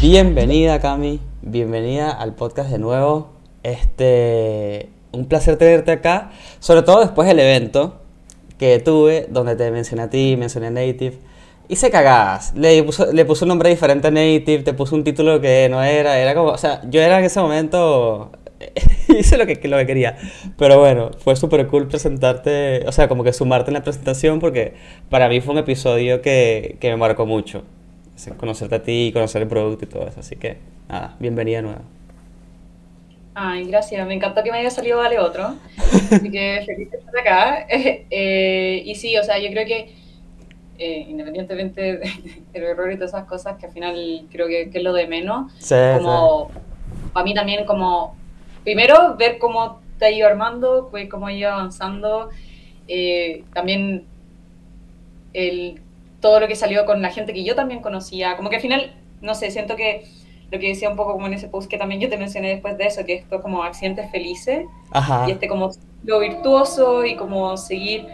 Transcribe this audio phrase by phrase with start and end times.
[0.00, 3.32] Bienvenida Cami, bienvenida al podcast de nuevo.
[3.62, 6.30] Este, un placer tenerte acá,
[6.60, 8.00] sobre todo después del evento
[8.58, 11.18] que tuve, donde te mencioné a ti, mencioné a Native.
[11.68, 15.40] Hice cagadas, le puso, le puso un nombre diferente a Native, te puso un título
[15.40, 18.30] que no era, era como, o sea, yo era en ese momento,
[19.08, 20.16] hice lo que, lo que quería,
[20.58, 24.74] pero bueno, fue súper cool presentarte, o sea, como que sumarte en la presentación porque
[25.10, 27.64] para mí fue un episodio que, que me marcó mucho,
[28.38, 30.56] conocerte a ti, conocer el producto y todo eso, así que
[30.88, 31.82] nada, bienvenida nueva.
[33.38, 34.06] Ay, gracias.
[34.06, 35.56] Me encantó que me haya salido Vale Otro.
[36.10, 37.66] Así que feliz de estar acá.
[38.10, 39.94] Eh, y sí, o sea, yo creo que
[40.78, 42.00] eh, independientemente
[42.52, 45.52] del error y todas esas cosas, que al final creo que, es lo de menos,
[45.98, 46.50] como
[47.12, 48.14] para mí también como,
[48.66, 52.30] primero, ver cómo te ha ido armando, cómo ha ido avanzando,
[52.88, 54.04] eh, también
[55.32, 55.80] el,
[56.20, 58.92] todo lo que salió con la gente que yo también conocía, como que al final,
[59.20, 60.06] no sé, siento que
[60.50, 62.76] lo que decía un poco como en ese post que también yo te mencioné después
[62.76, 64.66] de eso, que esto como accidentes felices
[65.28, 65.70] y este como
[66.02, 68.06] lo virtuoso y como seguir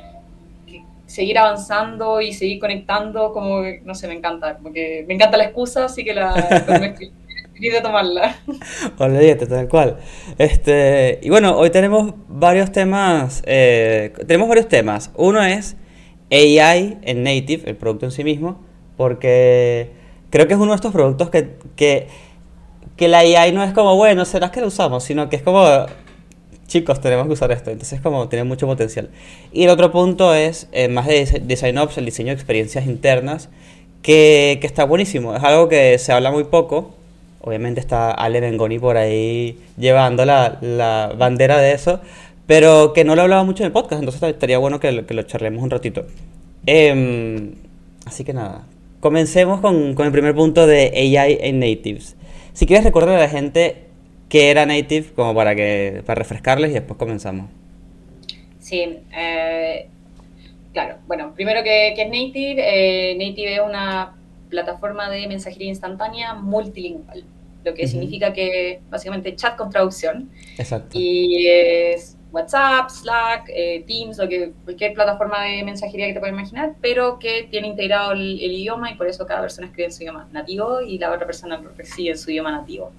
[1.07, 5.87] seguir avanzando y seguir conectando, como, no sé, me encanta, porque me encanta la excusa,
[5.87, 6.33] así que la
[7.71, 8.37] de tomarla.
[8.99, 9.99] Olvídate, tal cual.
[10.39, 15.11] Este, y bueno, hoy tenemos varios temas, eh, tenemos varios temas.
[15.17, 15.77] Uno es
[16.31, 18.65] AI en Native, el producto en sí mismo,
[18.97, 19.93] porque
[20.31, 22.09] creo que es uno de estos productos que, que,
[22.97, 25.65] que la AI no es como, bueno, será que lo usamos, sino que es como,
[26.67, 27.71] chicos, tenemos que usar esto.
[27.71, 29.11] Entonces, como tiene mucho potencial.
[29.53, 33.51] Y el otro punto es, eh, más de Design Ops, el diseño de experiencias internas,
[34.03, 35.37] que, que, está buenísimo.
[35.37, 36.95] Es algo que se habla muy poco.
[37.43, 42.01] Obviamente está Ale Bengoni por ahí llevando la, la, bandera de eso,
[42.47, 45.23] pero que no lo hablaba mucho en el podcast, entonces estaría bueno que, que lo
[45.25, 46.07] charlemos un ratito.
[46.67, 47.51] Eh,
[48.07, 48.65] así que nada,
[49.03, 52.17] Comencemos con, con, el primer punto de AI en natives.
[52.53, 53.79] Si quieres recordar a la gente
[54.29, 57.51] qué era native, como para que para refrescarles y después comenzamos.
[58.61, 59.89] Sí, eh,
[60.73, 60.99] claro.
[61.09, 64.15] Bueno, primero que, es native, eh, native es una
[64.53, 67.25] plataforma de mensajería instantánea multilingüe,
[67.65, 70.31] lo que significa que básicamente chat con traducción.
[70.59, 70.91] Exacto.
[70.93, 76.35] Y es WhatsApp, Slack, eh, Teams, o que, cualquier plataforma de mensajería que te puedas
[76.35, 80.03] imaginar, pero que tiene integrado el, idioma y por eso cada persona escribe en su
[80.03, 82.93] idioma nativo y la otra persona lo recibe en su idioma nativo.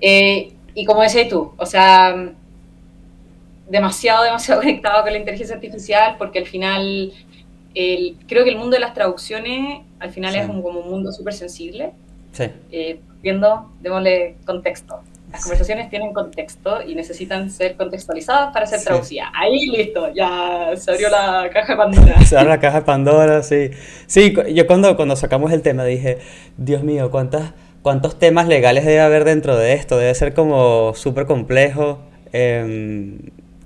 [0.00, 2.32] Eh, y como decías tú, o sea,
[3.68, 7.12] demasiado, demasiado conectado con la inteligencia artificial porque al final
[7.74, 11.12] el, creo que el mundo de las traducciones al final es un, como un mundo
[11.12, 11.92] súper sensible.
[12.32, 12.44] Sí.
[12.70, 15.00] Eh, viendo, démosle contexto.
[15.30, 19.28] Las conversaciones tienen contexto y necesitan ser contextualizadas para ser traducidas.
[19.34, 22.20] Ahí listo, ya se abrió la caja de Pandora.
[22.24, 23.70] Se abrió la caja de Pandora, sí.
[24.06, 26.18] Sí, yo cuando, cuando sacamos el tema dije,
[26.56, 29.98] Dios mío, ¿cuántas, ¿cuántos temas legales debe haber dentro de esto?
[29.98, 31.98] Debe ser como súper complejo.
[32.32, 33.18] Em,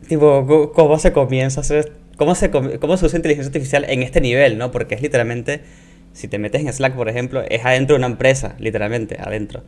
[0.08, 4.20] tipo, ¿cómo se comienza a hacer, cómo se, cómo se usa inteligencia artificial en este
[4.20, 4.72] nivel, ¿no?
[4.72, 5.62] Porque es literalmente,
[6.12, 9.62] si te metes en Slack, por ejemplo, es adentro de una empresa, literalmente, adentro.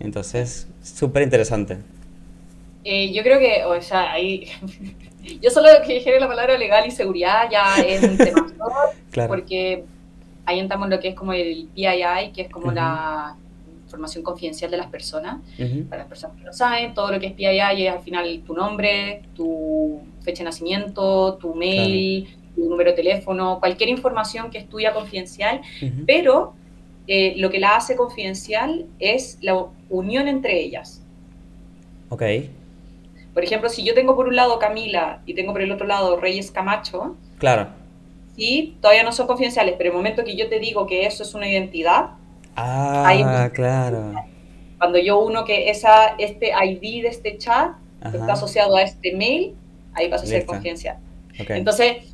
[0.00, 1.78] Entonces, súper interesante.
[2.84, 4.46] Eh, yo creo que, o sea, ahí.
[5.42, 8.46] yo solo que dije la palabra legal y seguridad ya es un tema.
[9.10, 9.28] claro.
[9.28, 9.84] Porque
[10.44, 13.36] ahí entramos en lo que es como el PII, que es como la
[13.84, 15.40] información confidencial de las personas.
[15.88, 18.54] Para las personas que no saben, todo lo que es PII es al final tu
[18.54, 24.68] nombre, tu fecha de nacimiento, tu mail, tu número de teléfono, cualquier información que es
[24.68, 25.60] tuya confidencial,
[26.06, 26.54] pero
[27.06, 31.02] eh, lo que la hace confidencial es la unión entre ellas.
[32.08, 32.22] Ok.
[33.34, 36.16] Por ejemplo, si yo tengo por un lado Camila y tengo por el otro lado
[36.16, 37.16] Reyes Camacho.
[37.38, 37.68] Claro.
[38.36, 41.34] Sí, todavía no son confidenciales, pero el momento que yo te digo que eso es
[41.34, 42.10] una identidad.
[42.56, 44.14] Ah, claro.
[44.78, 47.72] Cuando yo uno que esa, este ID de este chat
[48.04, 49.54] está asociado a este mail,
[49.94, 50.98] ahí pasa a ser confidencial.
[51.36, 52.13] Entonces,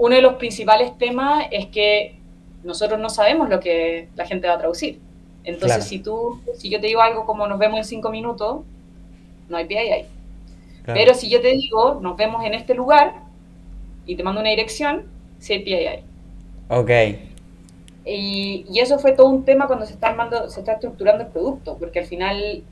[0.00, 2.14] uno de los principales temas es que
[2.64, 4.98] nosotros no sabemos lo que la gente va a traducir.
[5.44, 8.62] Entonces, si tú, si yo te digo algo como nos vemos en cinco minutos,
[9.50, 10.06] no hay PII ahí.
[10.86, 13.14] Pero si yo te digo, nos vemos en este lugar
[14.06, 15.04] y te mando una dirección,
[15.38, 16.02] sí hay PII.
[16.68, 16.90] Ok.
[18.06, 21.30] Y, y, eso fue todo un tema cuando se está armando, se está estructurando el
[21.30, 22.64] producto, porque al final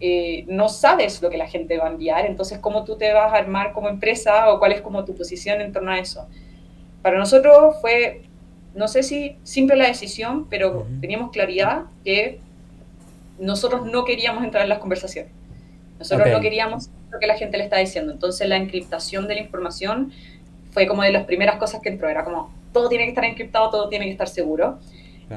[0.00, 3.32] eh, no sabes lo que la gente va a enviar, entonces cómo tú te vas
[3.32, 6.26] a armar como empresa o cuál es como tu posición en torno a eso.
[7.06, 8.22] Para nosotros fue
[8.74, 12.40] no sé si simple la decisión, pero teníamos claridad que
[13.38, 15.30] nosotros no queríamos entrar en las conversaciones.
[16.00, 18.12] Nosotros no queríamos lo que la gente le está diciendo.
[18.12, 20.10] Entonces la encriptación de la información
[20.72, 22.08] fue como de las primeras cosas que entró.
[22.08, 24.80] Era como, todo tiene que estar encriptado, todo tiene que estar seguro.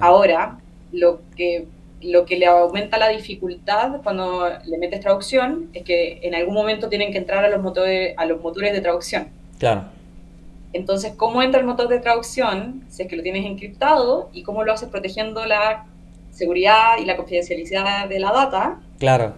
[0.02, 0.58] Ahora,
[0.92, 1.68] lo que,
[2.02, 6.90] lo que le aumenta la dificultad cuando le metes traducción es que en algún momento
[6.90, 9.28] tienen que entrar a los motores, a los motores de traducción.
[9.60, 9.99] Claro.
[10.74, 14.64] Entonces, ¿cómo entra el motor de traducción si es que lo tienes encriptado y cómo
[14.64, 15.86] lo haces protegiendo la
[16.32, 18.80] seguridad y la confidencialidad de la data?
[19.00, 19.34] Claro.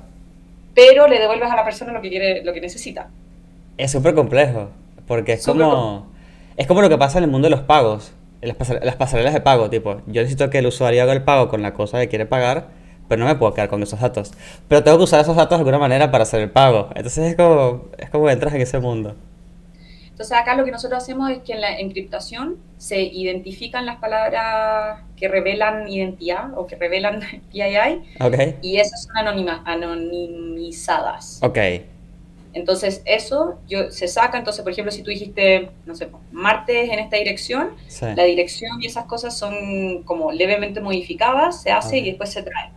[0.75, 3.09] Pero le devuelves a la persona lo que quiere, lo que necesita.
[3.77, 4.69] Es súper complejo,
[5.07, 6.07] porque es como,
[6.57, 8.11] es como lo que pasa en el mundo de los pagos,
[8.41, 11.47] en las, las pasarelas de pago, tipo, yo necesito que el usuario haga el pago
[11.47, 12.67] con la cosa que quiere pagar,
[13.07, 14.33] pero no me puedo quedar con esos datos.
[14.67, 16.89] Pero tengo que usar esos datos de alguna manera para hacer el pago.
[16.95, 19.15] Entonces es como, es como entras en ese mundo.
[20.21, 24.99] Entonces acá lo que nosotros hacemos es que en la encriptación se identifican las palabras
[25.17, 27.21] que revelan identidad o que revelan
[27.51, 28.59] PII okay.
[28.61, 31.39] y esas son anonima, anonimizadas.
[31.41, 31.57] Ok.
[32.53, 36.99] Entonces eso yo, se saca, entonces por ejemplo si tú dijiste, no sé, martes en
[36.99, 37.71] esta dirección,
[38.15, 42.69] la dirección y esas cosas son como levemente modificadas, se hace y después se trae.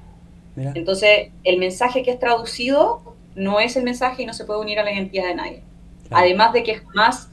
[0.56, 3.02] Entonces el mensaje que es traducido
[3.34, 5.62] no es el mensaje y no se puede unir a la identidad de nadie.
[6.10, 7.28] Además de que jamás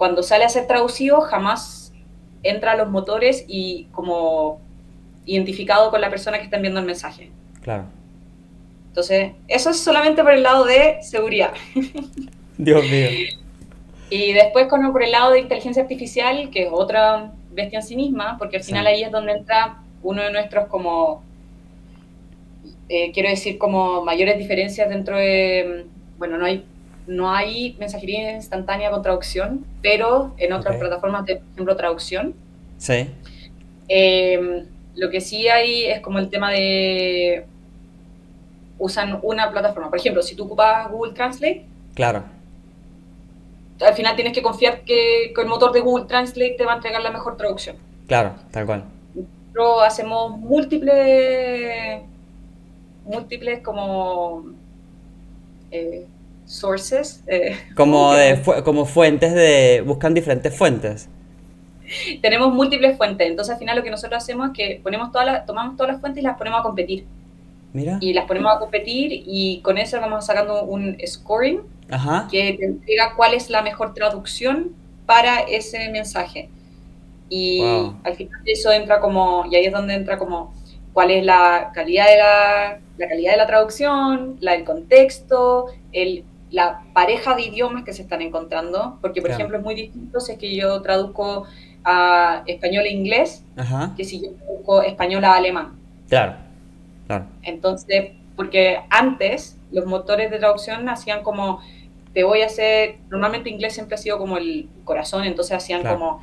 [0.00, 1.92] cuando sale a ser traducido jamás
[2.42, 4.58] entra a los motores y como
[5.26, 7.30] identificado con la persona que está enviando el mensaje.
[7.60, 7.84] Claro.
[8.88, 11.52] Entonces, eso es solamente por el lado de seguridad.
[12.56, 13.08] Dios mío.
[14.08, 17.94] Y después con, por el lado de inteligencia artificial, que es otra bestia en sí
[17.94, 21.22] misma, porque al final ahí es donde entra uno de nuestros como,
[22.88, 25.84] eh, quiero decir, como mayores diferencias dentro de,
[26.16, 26.64] bueno, no hay
[27.10, 32.34] no hay mensajería instantánea con traducción, pero en otras plataformas de, por ejemplo, traducción.
[32.78, 33.08] Sí.
[33.88, 34.64] Em,
[34.94, 37.46] lo que sí hay es como el tema de
[38.78, 39.90] usan una plataforma.
[39.90, 41.64] Por ejemplo, si tú ocupas Google Translate.
[41.94, 42.22] Claro.
[43.80, 47.02] Al final tienes que confiar que, el motor de Google Translate te va a entregar
[47.02, 47.74] la mejor traducción.
[48.06, 48.84] Claro, tal cual.
[49.14, 52.02] Nosotros hacemos múltiples,
[53.04, 54.44] múltiples como
[55.72, 56.06] eh,
[56.50, 57.22] sources.
[57.26, 59.82] Eh, como, de, como fuentes de...
[59.86, 61.08] buscan diferentes fuentes.
[62.22, 65.46] Tenemos múltiples fuentes, entonces al final lo que nosotros hacemos es que ponemos todas las,
[65.46, 67.06] tomamos todas las fuentes y las ponemos a competir.
[67.72, 67.98] Mira.
[68.00, 71.60] Y las ponemos a competir y con eso vamos sacando un scoring
[72.30, 74.72] que te entrega cuál es la mejor traducción
[75.06, 76.48] para ese mensaje.
[77.28, 77.62] Y
[78.02, 80.52] al final eso entra como, y ahí es donde entra como
[80.92, 86.24] cuál es la calidad de la, la calidad de la traducción, la, el contexto, el
[86.50, 90.32] la pareja de idiomas que se están encontrando, porque por ejemplo es muy distinto si
[90.32, 91.46] es que yo traduzco
[91.84, 93.42] a español e inglés
[93.96, 95.78] que si yo traduzco español a alemán.
[96.08, 96.34] Claro,
[97.06, 97.26] claro.
[97.42, 101.60] Entonces, porque antes los motores de traducción hacían como,
[102.12, 106.20] te voy a hacer, normalmente inglés siempre ha sido como el corazón, entonces hacían como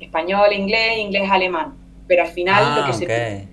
[0.00, 1.74] español, inglés, inglés, alemán.
[2.06, 3.48] Pero al final lo que ah, se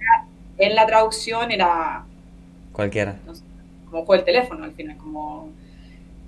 [0.58, 2.04] en la traducción era...
[2.74, 3.16] Cualquiera.
[3.90, 5.50] como fue el teléfono al final, como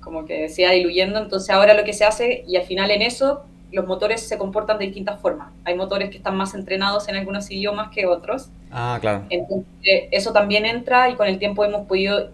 [0.01, 3.01] como que se va diluyendo, entonces ahora lo que se hace, y al final en
[3.01, 5.49] eso, los motores se comportan de distintas formas.
[5.63, 8.49] Hay motores que están más entrenados en algunos idiomas que otros.
[8.69, 9.23] Ah, claro.
[9.29, 12.29] Entonces, eso también entra y con el tiempo hemos podido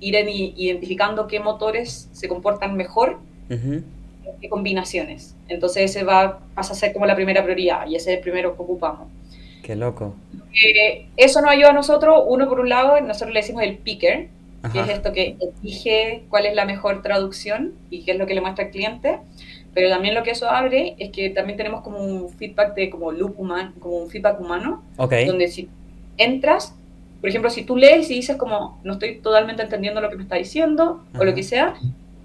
[0.00, 3.18] ir identificando qué motores se comportan mejor,
[3.48, 5.36] qué combinaciones.
[5.48, 8.56] Entonces, ese va, pasa a ser como la primera prioridad y ese es el primero
[8.56, 9.06] que ocupamos.
[9.62, 10.16] Qué loco.
[10.52, 14.28] Eh, eso nos ayuda a nosotros, uno por un lado, nosotros le decimos el picker,
[14.70, 18.34] que es esto que elige cuál es la mejor traducción y qué es lo que
[18.34, 19.18] le muestra al cliente.
[19.74, 23.10] Pero también lo que eso abre es que también tenemos como un feedback de como
[23.10, 25.68] loop humano, como un feedback humano, donde si
[26.18, 26.74] entras,
[27.20, 30.24] por ejemplo, si tú lees y dices como no estoy totalmente entendiendo lo que me
[30.24, 31.74] está diciendo o lo que sea,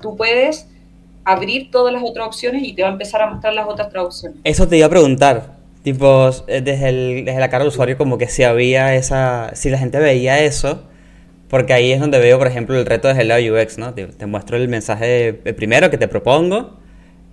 [0.01, 0.67] tú puedes
[1.24, 4.39] abrir todas las otras opciones y te va a empezar a mostrar las otras traducciones.
[4.44, 8.17] Eso te iba a preguntar, tipo, eh, desde, el, desde la cara del usuario, como
[8.17, 10.84] que si había esa, si la gente veía eso,
[11.50, 13.94] porque ahí es donde veo, por ejemplo, el reto de lado UX, ¿no?
[13.94, 16.77] Te, muestro el mensaje primero que te propongo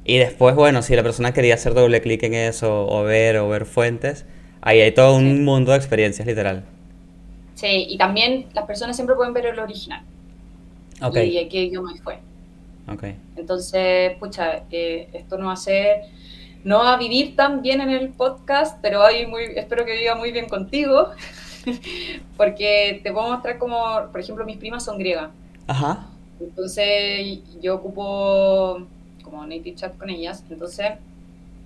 [0.04, 3.48] y después, bueno, si la persona quería hacer doble clic en eso o ver o
[3.48, 4.26] ver fuentes,
[4.60, 6.64] ahí hay todo un mundo de experiencias literal.
[7.54, 10.02] Sí, y también las personas siempre pueden ver el original.
[11.00, 11.16] Ok.
[11.16, 12.18] Y qué idioma fue.
[12.86, 13.04] Ok.
[13.36, 16.02] Entonces, pucha, eh, esto no va a ser,
[16.64, 20.14] no va a vivir tan bien en el podcast, pero ahí muy, espero que viva
[20.14, 21.10] muy bien contigo.
[22.36, 25.30] porque te puedo mostrar como, por ejemplo, mis primas son griegas.
[25.66, 26.08] Ajá.
[26.40, 28.86] Entonces yo ocupo
[29.22, 30.92] como native chat con ellas, entonces...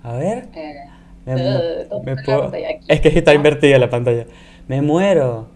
[0.03, 0.49] A ver.
[0.55, 0.85] Eh,
[1.27, 2.53] me, puedo...
[2.87, 4.27] es que está invertida la pantalla.
[4.69, 5.49] Me muero.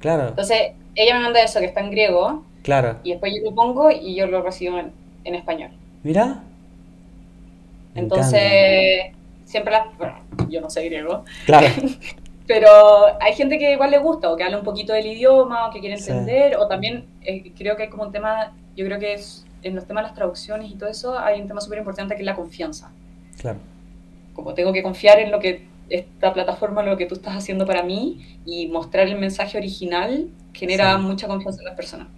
[0.00, 0.28] Claro.
[0.28, 2.44] Entonces ella me manda eso que está en griego.
[2.62, 2.98] Claro.
[3.04, 5.70] Y después yo lo pongo y yo lo recibo en, español.
[6.02, 6.42] Mira.
[7.94, 9.12] Entonces,
[9.44, 9.96] siempre las...
[9.96, 11.24] Bueno, yo no sé griego.
[11.46, 11.68] Claro.
[12.46, 12.68] Pero
[13.20, 15.80] hay gente que igual le gusta, o que habla un poquito del idioma, o que
[15.80, 19.44] quiere entender, o también eh, creo que hay como un tema, yo creo que es,
[19.62, 22.22] en los temas de las traducciones y todo eso, hay un tema súper importante que
[22.22, 22.92] es la confianza.
[23.40, 23.58] Claro.
[24.32, 27.82] Como tengo que confiar en lo que esta plataforma, lo que tú estás haciendo para
[27.82, 32.08] mí, y mostrar el mensaje original genera mucha confianza en las personas.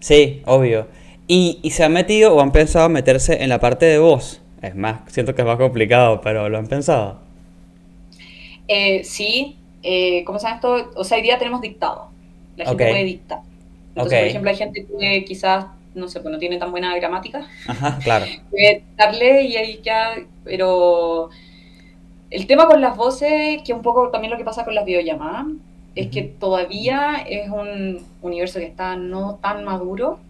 [0.00, 0.86] Sí, obvio.
[1.26, 4.40] ¿Y, ¿Y se han metido o han pensado meterse en la parte de voz?
[4.62, 7.20] Es más, siento que es más complicado, pero ¿lo han pensado?
[8.72, 10.92] Eh, sí, eh, ¿cómo se llama esto?
[10.94, 12.08] O sea, hoy día tenemos dictado.
[12.56, 13.40] La gente puede dictar.
[13.96, 17.48] Entonces, por ejemplo, hay gente que quizás, no sé, pues no tiene tan buena gramática.
[17.66, 18.26] Ajá, claro.
[18.48, 21.30] Puede darle y ahí ya, pero
[22.30, 25.46] el tema con las voces, que un poco también lo que pasa con las videollamadas,
[25.96, 30.20] es que todavía es un universo que está no tan maduro.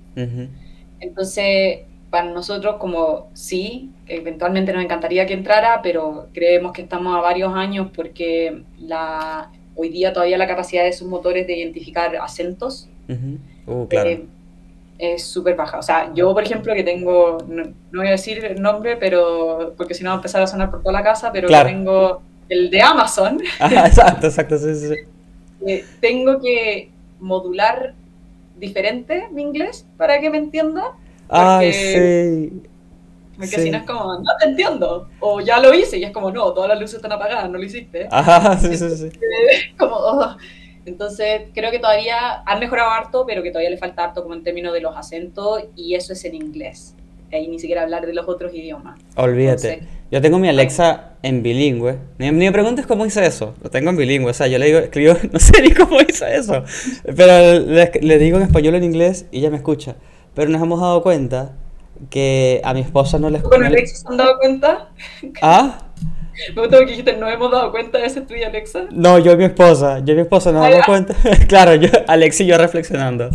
[0.99, 7.21] Entonces, para nosotros como sí, eventualmente nos encantaría que entrara, pero creemos que estamos a
[7.21, 12.89] varios años porque la, hoy día todavía la capacidad de sus motores de identificar acentos
[13.67, 14.11] uh, claro.
[14.11, 14.25] Eh,
[14.99, 15.79] es súper baja.
[15.79, 19.95] O sea, yo, por ejemplo, que tengo, no, voy a decir el nombre, pero porque
[19.95, 22.83] si no va a empezar a sonar por toda la casa, pero tengo el de
[22.83, 23.41] Amazon.
[23.61, 24.95] exacto, exacto, sí, sí.
[25.67, 27.95] Eh, tengo que modular
[28.59, 30.93] diferente mi inglés para que me entienda
[31.31, 32.63] Ay, sí.
[33.41, 35.09] Porque si no es como, no te entiendo.
[35.21, 37.65] O ya lo hice y es como, no, todas las luces están apagadas, no lo
[37.65, 38.07] hiciste.
[38.11, 39.11] Ajá, sí, sí, sí.
[39.79, 40.37] como, oh.
[40.85, 44.43] Entonces, creo que todavía han mejorado harto, pero que todavía le falta harto como en
[44.43, 46.95] términos de los acentos y eso es en inglés.
[47.33, 48.99] Ahí ni siquiera hablar de los otros idiomas.
[49.15, 49.83] Olvídate.
[50.11, 51.97] yo tengo mi Alexa en bilingüe.
[52.19, 53.55] Ni, me preguntes cómo hice eso.
[53.63, 54.31] Lo tengo en bilingüe.
[54.31, 56.65] O sea, yo le digo, escribo, no sé ni cómo hice eso.
[57.05, 59.95] Pero le, le digo en español o en inglés y ella me escucha.
[60.35, 61.53] Pero nos hemos dado cuenta
[62.09, 63.41] que a mi esposa no le...
[63.41, 64.91] ¿Con Alexa se han dado cuenta?
[65.43, 65.87] ¿Ah?
[66.55, 68.87] Me gusta que dijiste, ¿no hemos dado cuenta de ese tuyo, Alexa?
[68.91, 69.99] No, yo y mi esposa.
[69.99, 71.15] Yo y mi esposa nos damos cuenta.
[71.49, 73.31] claro, yo, Alex y yo reflexionando.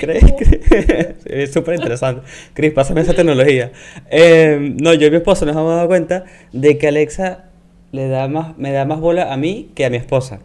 [0.00, 0.24] ¿Crees?
[1.26, 2.22] es súper interesante.
[2.54, 3.72] Cris, pásame esa tecnología.
[4.10, 7.44] Eh, no, yo y mi esposa nos hemos dado cuenta de que Alexa
[7.92, 10.40] le da más, me da más bola a mí que a mi esposa.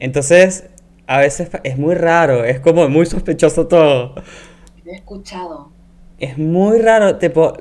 [0.00, 0.66] Entonces,
[1.06, 4.14] a veces es muy raro, es como muy sospechoso todo
[4.92, 5.70] he escuchado.
[6.18, 7.54] Es muy raro, tipo,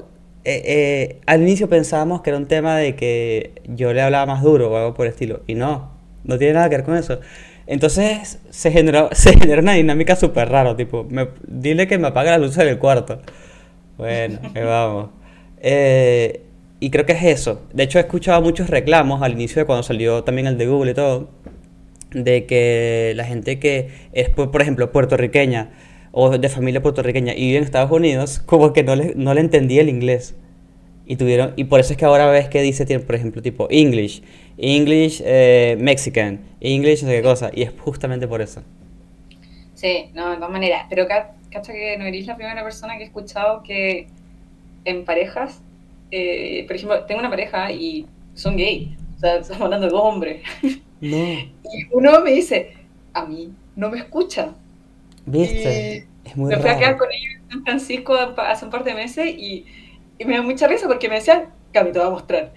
[0.45, 4.43] eh, eh, al inicio pensábamos que era un tema de que yo le hablaba más
[4.43, 5.91] duro o algo por el estilo, y no,
[6.23, 7.19] no tiene nada que ver con eso.
[7.65, 11.07] Entonces se generó, se generó una dinámica súper rara, tipo,
[11.47, 13.19] dile que me apague la luz del cuarto.
[13.97, 15.09] Bueno, que vamos.
[15.61, 16.41] Eh,
[16.79, 17.61] y creo que es eso.
[17.73, 20.91] De hecho, he escuchado muchos reclamos al inicio de cuando salió también el de Google
[20.91, 21.29] y todo,
[22.11, 25.71] de que la gente que es, por ejemplo, puertorriqueña,
[26.15, 29.41] o de familia puertorriqueña y vive en Estados Unidos, como que no le, no le
[29.41, 30.35] entendía el inglés.
[31.05, 34.21] Y tuvieron y por eso es que ahora ves que dice, por ejemplo, tipo English,
[34.57, 37.51] English eh, Mexican, English no sé qué cosa.
[37.53, 38.61] Y es justamente por eso.
[39.73, 40.85] Sí, no, de todas maneras.
[40.87, 44.07] Pero cacha que no eres la primera persona que he escuchado que
[44.85, 45.61] en parejas,
[46.11, 48.05] eh, por ejemplo, tengo una pareja y
[48.35, 48.95] son gay.
[49.17, 50.43] O sea, estamos hablando de dos hombres.
[51.01, 51.17] No.
[51.75, 52.73] Y uno me dice,
[53.13, 54.53] a mí no me escucha.
[55.25, 56.07] ¿Viste?
[56.23, 58.93] es muy me fui a quedar con ellos en San Francisco hace un par de
[58.93, 59.65] meses y,
[60.17, 62.53] y me da mucha risa porque me decían, Cami, te voy a mostrar.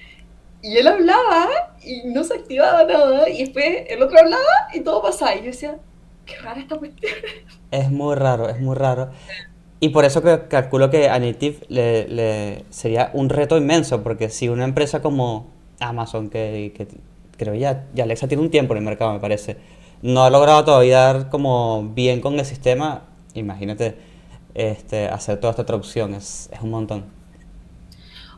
[0.63, 1.49] Y él hablaba
[1.85, 3.29] y no se activaba nada.
[3.29, 4.43] Y después el otro hablaba
[4.75, 5.35] y todo pasaba.
[5.35, 5.79] Y yo decía,
[6.25, 7.13] qué rara esta cuestión.
[7.71, 9.11] Es muy raro, es muy raro.
[9.81, 14.31] Y por eso que calculo que a Native le, le sería un reto inmenso, porque
[14.31, 15.49] si una empresa como
[15.81, 16.89] Amazon, que, que
[17.37, 19.57] creo ya, ya Alexa tiene un tiempo en el mercado, me parece,
[20.07, 23.03] no ha logrado todavía dar como bien con el sistema,
[23.35, 23.99] imagínate
[24.55, 27.05] este, hacer toda esta traducción, es, es un montón.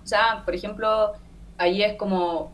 [0.03, 1.13] O sea, por ejemplo,
[1.59, 2.51] ahí es como,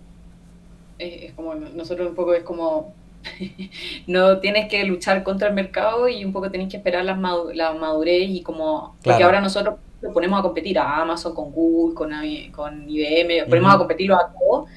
[0.99, 2.93] es como, nosotros un poco es como,
[4.09, 8.29] no tienes que luchar contra el mercado y un poco tienes que esperar la, madurez
[8.29, 12.11] y como, porque ahora nosotros lo ponemos a competir a Amazon, con Google, con,
[12.51, 14.69] con IBM, ponemos a competirlo a todos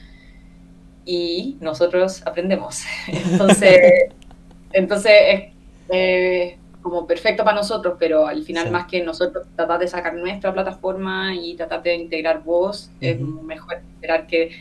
[1.07, 2.83] y nosotros aprendemos.
[3.07, 4.11] Entonces,
[4.77, 5.43] entonces es
[5.89, 10.53] eh, como perfecto para nosotros, pero al final más que nosotros tratar de sacar nuestra
[10.53, 14.51] plataforma y tratar de integrar voz, es mejor esperar que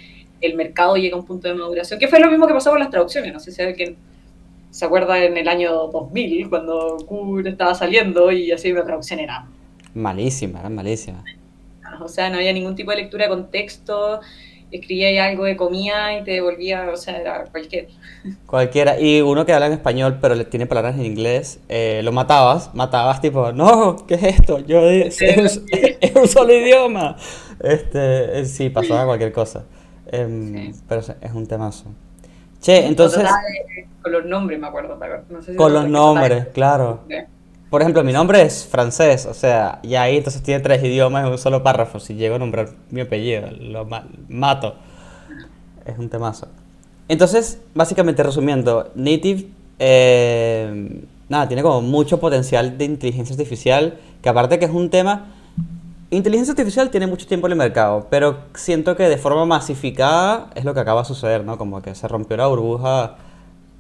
[0.41, 2.81] el mercado llegue a un punto de maduración, que fue lo mismo que pasó con
[2.81, 3.97] las traducciones, no sé si alguien
[4.71, 9.47] se acuerda en el año 2000, cuando Google estaba saliendo y así la traducción era...
[9.95, 11.25] Malísima, era malísima.
[12.01, 14.21] O sea, no había ningún tipo de lectura de contexto,
[14.71, 17.89] escribía algo de comida y te devolvía, o sea, era cualquier.
[18.47, 19.01] Cualquiera.
[19.01, 22.75] Y uno que habla en español pero le tiene palabras en inglés, eh, lo matabas,
[22.75, 24.59] matabas tipo, no, ¿qué es esto?
[24.61, 25.21] Yo es,
[26.15, 27.17] un, solo idioma.
[27.63, 29.65] Este, sí, pasaba cualquier cosa.
[30.11, 31.87] Em, pero es un temazo.
[32.61, 33.25] Che, entonces...
[34.03, 34.99] Con los nombres, me acuerdo.
[35.57, 37.01] con los nombres, claro.
[37.71, 41.33] Por ejemplo, mi nombre es francés, o sea, y ahí entonces tiene tres idiomas en
[41.33, 41.99] un solo párrafo.
[41.99, 43.87] Si llego a nombrar mi apellido, lo
[44.29, 44.77] mato.
[45.85, 46.47] Es un temazo.
[47.09, 49.49] Entonces, básicamente resumiendo, Native,
[49.81, 55.33] eh, nada, tiene como mucho potencial de inteligencia artificial, que aparte que es un tema...
[56.11, 60.65] Inteligencia artificial tiene mucho tiempo en el mercado, pero siento que de forma masificada es
[60.65, 61.59] lo que acaba de suceder, ¿no?
[61.59, 63.17] Como que se rompió la burbuja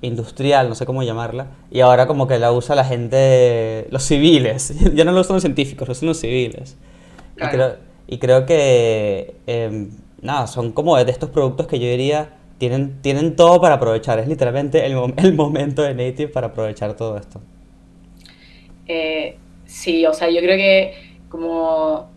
[0.02, 4.74] industrial, no sé cómo llamarla, y ahora como que la usa la gente, los civiles,
[4.94, 6.76] ya no lo usan los científicos, lo usan los civiles.
[7.36, 7.76] Y, creo,
[8.06, 9.90] y, creo, que, em,
[10.22, 14.28] nada, son como de estos productos que yo diría, tienen, tienen todo para aprovechar, es
[14.28, 17.40] literalmente el, el momento de Native para aprovechar todo esto.
[18.88, 19.36] Eh,
[19.66, 20.94] sí, o sea, yo creo que
[21.28, 22.08] como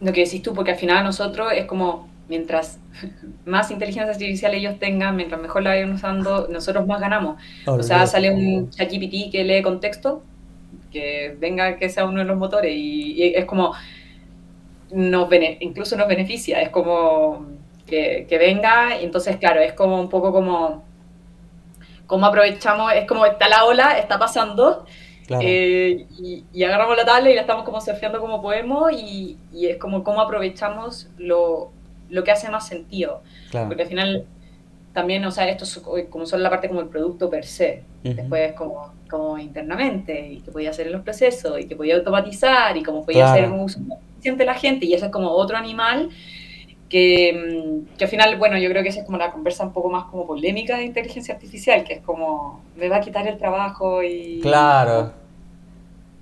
[0.00, 2.78] lo que decís tú, porque al final nosotros es como mientras
[3.44, 7.40] más inteligencia artificial ellos tengan, mientras mejor la vayan usando, nosotros más ganamos.
[7.66, 10.22] o sea, sale un ChatGPT que lee contexto,
[10.90, 13.74] que venga que sea uno de los motores y, es como,
[14.90, 15.28] nos
[15.60, 17.46] incluso nos beneficia, es como
[17.86, 20.84] que, venga y entonces, claro, es como un poco como,
[22.06, 24.84] como aprovechamos, es como está la ola, está pasando.
[25.40, 26.06] Eh,
[26.52, 30.04] y, agarramos la tabla y la estamos como surfeando como podemos y, y es como
[30.04, 31.72] cómo aprovechamos lo,
[32.08, 33.22] lo que hace más sentido.
[33.52, 34.26] Porque al final
[34.92, 37.82] también, o sea, esto es como solo la parte como el producto per se.
[38.02, 42.76] Después como, como internamente, y que podía hacer en los procesos, y que podía automatizar,
[42.76, 43.80] y como podía hacer un uso
[44.14, 46.10] eficiente la gente, y eso es como otro animal
[46.88, 49.72] que, mm, que, al final, bueno, yo creo que esa es como la conversa un
[49.72, 53.38] poco más como polémica de inteligencia artificial, que es como, me va a quitar el
[53.38, 54.40] trabajo y...
[54.40, 55.12] Claro.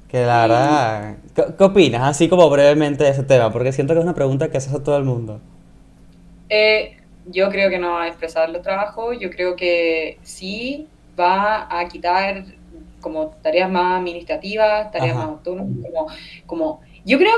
[0.09, 1.17] Que la verdad...
[1.35, 3.53] ¿Qué, opinas, así como brevemente de ese tema?
[3.53, 5.41] Porque siento que es una pregunta que haces a todo el mundo.
[6.49, 6.97] Eh,
[7.27, 10.87] yo creo que no va a expresar los trabajos, yo creo que sí
[11.19, 12.45] va a quitar
[13.01, 16.07] como tareas más administrativas, tareas más autónomas, como,
[16.47, 17.33] como, yo creo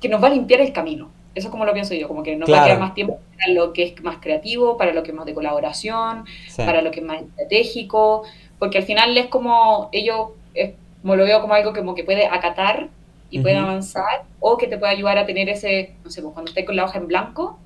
[0.00, 2.36] que, nos va a limpiar el camino, eso es como lo pienso yo, como que
[2.36, 5.10] nos va a quedar más tiempo para lo que es más creativo, para lo que
[5.10, 6.24] es más de colaboración,
[6.56, 8.24] para lo que es más estratégico,
[8.58, 12.26] porque al final es como, ellos, es, como lo veo como algo como que puede
[12.26, 12.88] acatar
[13.30, 16.50] y puede avanzar, o que te puede ayudar a tener ese, no sé, pues cuando
[16.50, 17.58] estés con la hoja en blanco,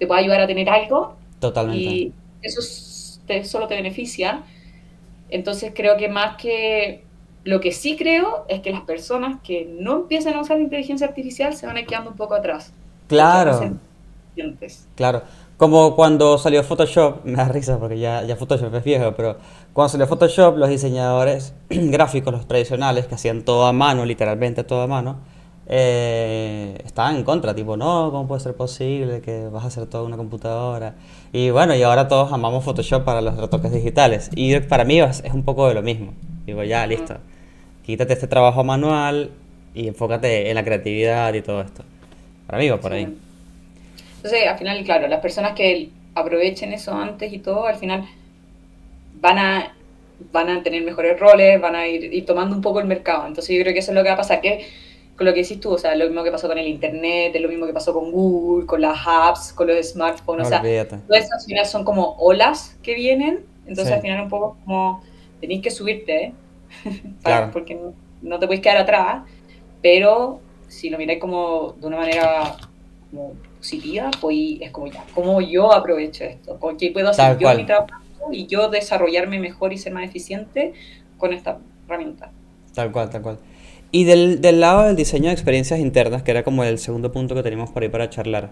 [0.00, 1.14] te puede ayudar a tener algo.
[1.38, 1.84] Totalmente.
[1.84, 2.60] Y eso
[3.26, 4.42] te, solo te beneficia.
[5.28, 7.04] Entonces creo que más que
[7.44, 11.54] lo que sí creo es que las personas que no empiecen a usar inteligencia artificial
[11.54, 12.72] se van a quedando un poco atrás.
[13.06, 13.78] Claro.
[14.96, 15.22] Claro.
[15.58, 19.36] Como cuando salió Photoshop, me da risa porque ya, ya Photoshop es viejo, pero
[19.74, 24.80] cuando salió Photoshop, los diseñadores gráficos, los tradicionales, que hacían todo a mano, literalmente todo
[24.80, 25.18] a mano,
[25.72, 30.02] eh, estaban en contra, tipo, no, ¿cómo puede ser posible que vas a hacer toda
[30.02, 30.96] una computadora?
[31.32, 34.30] Y bueno, y ahora todos amamos Photoshop para los retoques digitales.
[34.34, 36.12] Y para mí es, un poco de lo mismo.
[36.44, 37.18] Digo, ya, listo.
[37.86, 39.30] Quítate este trabajo manual
[39.72, 41.84] y enfócate en la creatividad y todo esto.
[42.48, 43.16] Para mí va por ahí.
[44.16, 48.08] Entonces, al final, claro, las personas que aprovechen eso antes y todo, al final
[49.20, 49.72] van a
[50.32, 53.26] van a tener mejores roles, van a ir, ir tomando un poco el mercado.
[53.26, 54.66] Entonces yo creo que eso es lo que va a pasar, que
[55.20, 57.42] con lo que decís tú, o sea, lo mismo que pasó con el Internet, es
[57.42, 61.24] lo mismo que pasó con Google, con las apps, con los smartphones, o sea, todas
[61.24, 65.02] esas al final son como olas que vienen, entonces al final un poco como
[65.38, 66.32] tenéis que subirte, ¿eh?
[67.22, 67.50] claro.
[67.52, 67.78] porque
[68.22, 69.24] no, te puedes quedar atrás,
[69.82, 72.56] pero si lo miráis como de una manera
[73.10, 76.58] como positiva, pues es como ya, ¿cómo yo aprovecho esto?
[76.78, 77.92] ¿Qué puedo hacer yo mi trabajo
[78.32, 80.72] y yo desarrollarme mejor y ser más eficiente
[81.18, 82.32] con esta herramienta?
[82.72, 83.38] Tal cual, tal cual.
[83.92, 87.34] Y del, del, lado del diseño de experiencias internas, que era como el segundo punto
[87.34, 88.50] que teníamos por ahí para charlar.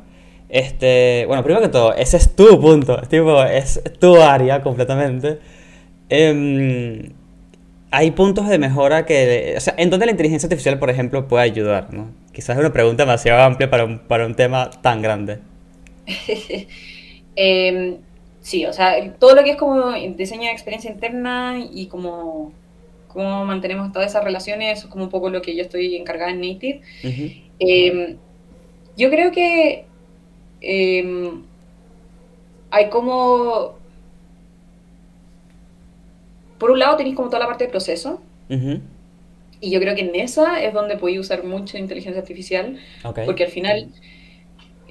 [0.48, 5.38] Este, bueno, primero que todo, ese es tu punto, es, tipo, es tu área completamente.
[6.08, 7.12] Em,
[7.90, 9.54] hay puntos de mejora que...
[9.56, 11.92] O sea, ¿en dónde la inteligencia artificial, por ejemplo, puede ayudar?
[11.92, 12.10] ¿no?
[12.32, 15.38] Quizás es una pregunta demasiado amplia para un, para un tema tan grande.
[17.40, 17.98] Em,
[18.40, 22.52] sí, o sea, todo lo que es como diseño de experiencia interna y como
[23.08, 26.30] cómo mantenemos todas esas relaciones, eso es como un poco lo que yo estoy encargada
[26.30, 26.82] en Native.
[27.58, 28.16] Em,
[28.96, 29.86] yo creo que
[30.60, 31.42] em,
[32.70, 33.76] hay como...
[36.58, 38.20] Por un lado tenéis como toda la parte de proceso.
[39.60, 42.78] Y yo creo que en esa es donde podéis usar mucho inteligencia artificial.
[43.24, 43.88] Porque al final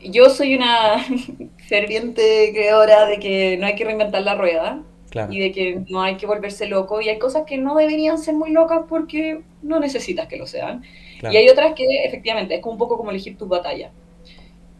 [0.04, 1.06] yo soy una
[1.68, 4.84] ferviente creadora de que no hay que reinventar la rueda
[5.30, 8.36] y de que no hay que volverse loco y hay cosas que no deberían ser
[8.36, 10.84] muy locas porque no necesitas que lo sean.
[11.22, 13.92] Y hay otras que efectivamente es un poco como elegir tu batalla.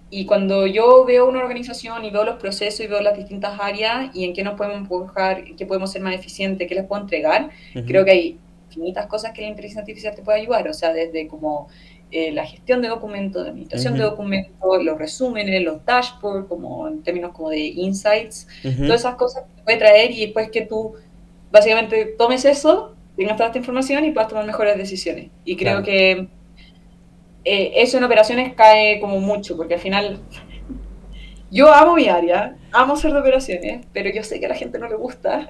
[0.10, 4.10] y cuando yo veo una organización y veo los procesos y veo las distintas áreas
[4.16, 7.50] y en qué nos podemos empujar, qué podemos ser más eficientes, qué les puedo entregar,
[7.86, 10.68] creo que hay infinitas cosas que la inteligencia artificial te puede ayudar.
[10.70, 11.68] O sea, desde como
[12.10, 17.04] eh, la gestión de documentos, la administración de documentos, los resúmenes, los dashboards, como en
[17.04, 20.94] términos como de insights, todas esas cosas que te puede traer y después que tú
[21.52, 25.32] básicamente tomes eso, tengas toda esta información y puedas tomar mejores decisiones.
[25.44, 26.30] Y creo que
[27.44, 30.20] eh, eso en operaciones cae como mucho, porque al final
[31.52, 34.80] yo amo mi área, amo ser de operaciones, pero yo sé que a la gente
[34.80, 35.50] no le gusta.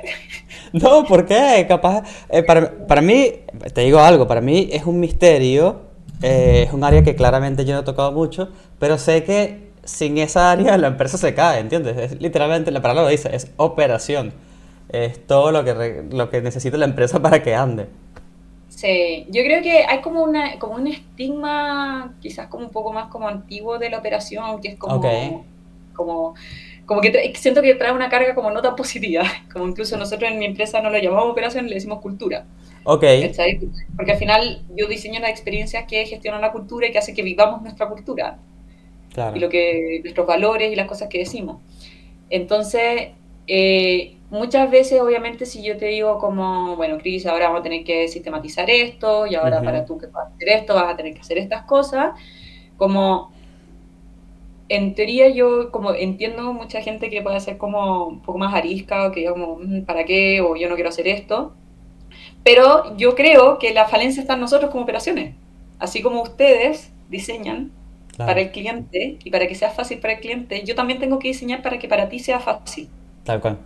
[0.73, 1.65] No, ¿por qué?
[1.67, 3.31] Capaz, eh, para, para, mí,
[3.73, 5.86] te digo algo, para mí es un misterio
[6.21, 8.49] eh, es un área que claramente yo no he tocado mucho,
[8.79, 11.97] pero sé que sin esa área la empresa se cae, ¿entiendes?
[11.97, 14.33] Es literalmente, la palabra lo dice, es operación.
[14.89, 17.87] Es todo lo que, lo que necesita la empresa para que ande.
[18.69, 23.07] Sí, yo creo que hay como, una, como un estigma quizás como un poco más
[23.09, 25.01] como antiguo de la operación, que es como,
[25.93, 26.35] como,
[26.85, 30.37] como que siento que trae una carga como no tan positiva, como incluso nosotros en
[30.37, 32.45] mi empresa no lo llamamos operación, le decimos cultura.
[32.89, 33.03] Ok.
[33.97, 37.21] Porque al final yo diseño las experiencias que gestionan la cultura y que hace que
[37.21, 38.39] vivamos nuestra cultura.
[39.13, 39.35] Claro.
[39.35, 41.57] Y lo que, nuestros valores y las cosas que decimos.
[42.29, 43.09] Entonces,
[43.45, 47.83] eh, muchas veces, obviamente, si yo te digo como, bueno, Cris, ahora vamos a tener
[47.83, 51.19] que sistematizar esto y ahora para tú que puedas hacer esto vas a tener que
[51.19, 52.11] hacer estas cosas,
[52.77, 53.33] como
[54.69, 59.07] en teoría yo como entiendo mucha gente que puede ser como un poco más arisca
[59.07, 60.39] o que como, mm, ¿para qué?
[60.39, 61.53] O yo no quiero hacer esto.
[62.47, 65.35] Pero yo creo que la falencia está en nosotros como operaciones.
[65.79, 67.73] Así como ustedes diseñan
[68.15, 71.27] para el cliente y para que sea fácil para el cliente, yo también tengo que
[71.27, 72.87] diseñar para que para ti sea fácil.
[73.25, 73.57] Tal cual.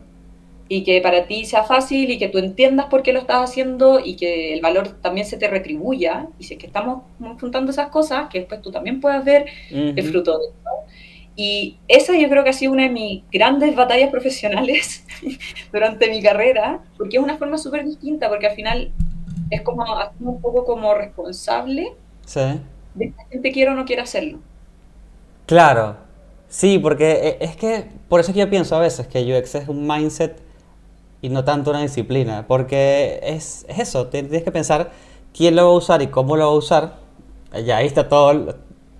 [0.68, 4.00] Y que para ti sea fácil y que tú entiendas por qué lo estás haciendo
[4.04, 6.26] y que el valor también se te retribuya.
[6.40, 7.04] Y si es que estamos
[7.40, 10.70] juntando esas cosas, que después tú también puedas ver el fruto de esto.
[11.36, 15.06] Y esa yo creo que ha sido una de mis grandes batallas profesionales
[15.72, 18.92] durante mi carrera, porque es una forma súper distinta, porque al final
[19.50, 19.86] es como
[20.20, 21.94] un poco como responsable
[22.96, 24.40] de que la gente quiera o no quiera hacerlo.
[25.46, 25.98] Claro,
[26.48, 29.68] sí, porque e, es que por eso que yo pienso a veces que UX es
[29.68, 30.38] un mindset
[31.22, 34.92] y no tanto una disciplina, porque es, es eso, tienes que pensar
[35.34, 36.96] quién lo va a usar y cómo lo va a usar,
[37.66, 38.56] ya ahí está todo,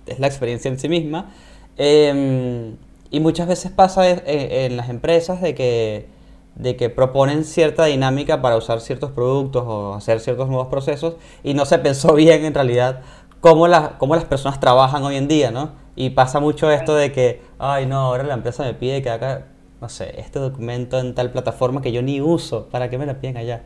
[0.06, 1.32] es la experiencia en sí misma,
[1.76, 2.76] Em,
[3.10, 6.06] y muchas veces pasa en, las empresas de que,
[6.54, 11.54] de que proponen cierta dinámica para usar ciertos productos o hacer ciertos nuevos procesos y
[11.54, 13.00] no se pensó bien en realidad
[13.40, 13.66] cómo,
[13.98, 15.72] cómo las personas trabajan hoy en día, ¿no?
[15.96, 19.48] Y pasa mucho esto de que, ay no, ahora la empresa me pide que haga,
[19.80, 23.20] no sé, este documento en tal plataforma que yo ni uso, ¿para que me la
[23.20, 23.64] piden allá?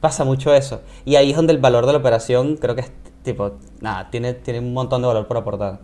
[0.00, 0.80] Pasa mucho eso.
[1.04, 2.92] Y ahí es donde el valor de la operación creo que es
[3.22, 5.80] tipo, nada, tiene, tiene un montón de valor por aportar.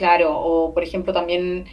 [0.00, 1.66] Claro, o por ejemplo también,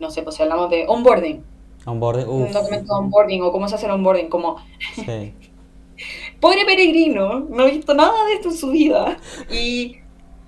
[0.00, 1.44] no sé, pues si hablamos de onboarding.
[1.86, 4.56] Onboarding, Un documento de onboarding o cómo se hace el onboarding, como...
[6.40, 9.16] Pobre peregrino, no ha visto nada de esto en su vida.
[9.48, 9.98] Y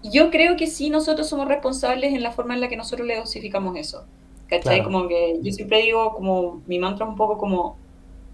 [0.02, 3.16] yo creo que sí, nosotros somos responsables en la forma en la que nosotros le
[3.16, 4.04] dosificamos eso.
[4.48, 4.82] ¿Cachai?
[4.82, 7.76] Como que yo siempre digo, como mi mantra un poco como,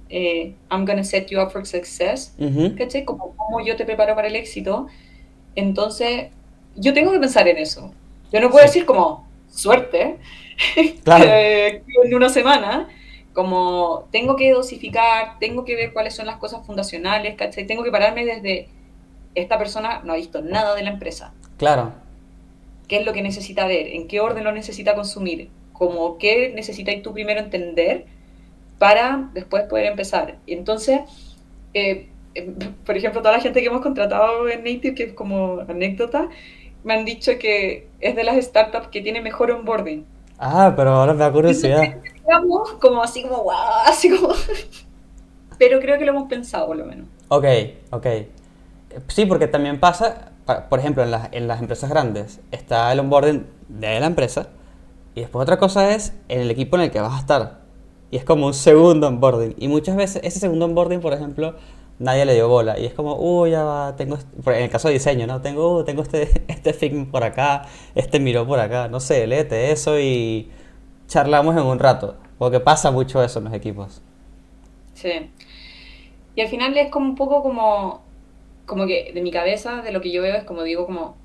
[0.08, 2.34] eh, I'm gonna set you up for success.
[2.78, 3.04] ¿Cachai?
[3.04, 4.86] Como cómo yo te preparo para el éxito.
[5.54, 6.30] Entonces,
[6.76, 7.92] yo tengo que pensar en eso.
[8.32, 10.18] Yo no puedo decir como suerte
[10.76, 12.88] en una semana,
[13.32, 17.66] como tengo que dosificar, tengo que ver cuáles son las cosas fundacionales, ¿cachai?
[17.66, 18.68] Tengo que pararme desde
[19.34, 21.32] esta persona no ha visto nada de la empresa.
[21.56, 21.92] Claro.
[22.88, 23.88] ¿Qué es lo que necesita ver?
[23.88, 25.48] ¿En qué orden lo necesita consumir?
[25.72, 28.06] Como qué necesitáis tú primero entender
[28.78, 30.38] para después poder empezar.
[30.46, 31.00] Y entonces,
[31.74, 32.52] eh, eh,
[32.84, 36.28] por ejemplo, toda la gente que hemos contratado en Native, que es como anécdota,
[36.84, 40.06] me han dicho que es de las startups que tiene mejor onboarding.
[40.38, 41.96] Ah, pero ahora me da curiosidad.
[42.80, 43.54] como así como, wow,
[43.86, 44.34] así como...
[45.58, 47.06] pero creo que lo hemos pensado por lo menos.
[47.28, 47.44] Ok,
[47.90, 48.06] ok.
[49.08, 50.32] Sí, porque también pasa,
[50.68, 54.48] por ejemplo, en las, en las empresas grandes está el onboarding de la empresa
[55.14, 57.60] y después otra cosa es en el equipo en el que vas a estar.
[58.10, 59.54] Y es como un segundo onboarding.
[59.58, 61.54] Y muchas veces ese segundo onboarding, por ejemplo,
[62.00, 62.78] nadie le dio bola.
[62.78, 65.40] Y es como, uy, ya va, tengo, en el caso de diseño, ¿no?
[65.40, 67.62] Tengo, uh, tengo este, este film por acá,
[67.94, 70.50] este miró por acá, no sé, léete eso y
[71.06, 72.16] charlamos en un rato.
[72.38, 74.02] Porque pasa mucho eso en los equipos.
[74.94, 75.30] Sí.
[76.34, 78.02] Y al final es como un poco como,
[78.64, 81.16] como que de mi cabeza, de lo que yo veo, es como digo, como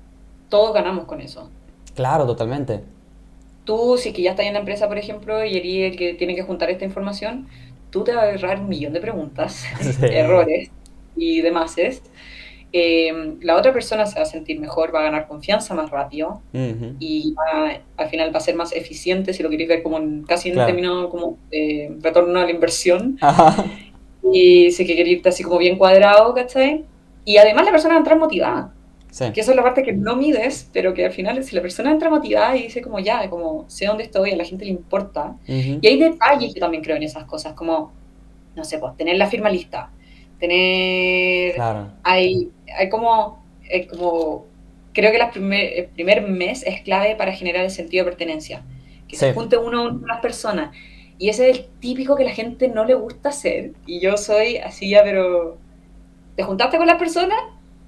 [0.50, 1.50] todos ganamos con eso.
[1.94, 2.84] Claro, totalmente.
[3.64, 6.34] Tú, si que ya estás en la empresa, por ejemplo, y eres el que tiene
[6.34, 7.48] que juntar esta información,
[7.96, 9.64] tú te vas a agarrar un millón de preguntas,
[10.02, 10.70] errores
[11.16, 11.76] y demás.
[12.70, 16.42] eh, la otra persona se va a sentir mejor, va a ganar confianza más rápido
[17.00, 17.34] y
[17.96, 20.56] al final va a ser más eficiente, si lo queréis ver como en, casi en
[20.56, 23.18] términos como eh, retorno a la inversión.
[24.30, 26.84] Y si que queréis irte así como bien cuadrado, ¿cachai?
[27.24, 28.75] Y además la persona va a entrar motivada.
[29.32, 31.90] Que eso es la parte que no mides, pero que al final si la persona
[31.90, 35.36] entra motivada y dice como ya, como sé dónde estoy, a la gente le importa.
[35.46, 37.92] Y hay detalles que también creo en esas cosas, como,
[38.54, 39.90] no sé, pues tener la firma lista,
[40.38, 41.54] tener...
[41.54, 41.92] Claro.
[42.02, 43.42] Hay, hay como,
[43.90, 44.44] como,
[44.92, 48.64] creo que la primer, el primer mes es clave para generar el sentido de pertenencia.
[49.08, 50.76] Que se junte uno a unas personas.
[51.16, 53.72] Y ese es el típico que la gente no le gusta hacer.
[53.86, 55.56] Y yo soy así ya, pero...
[56.34, 57.38] ¿Te juntaste con las personas?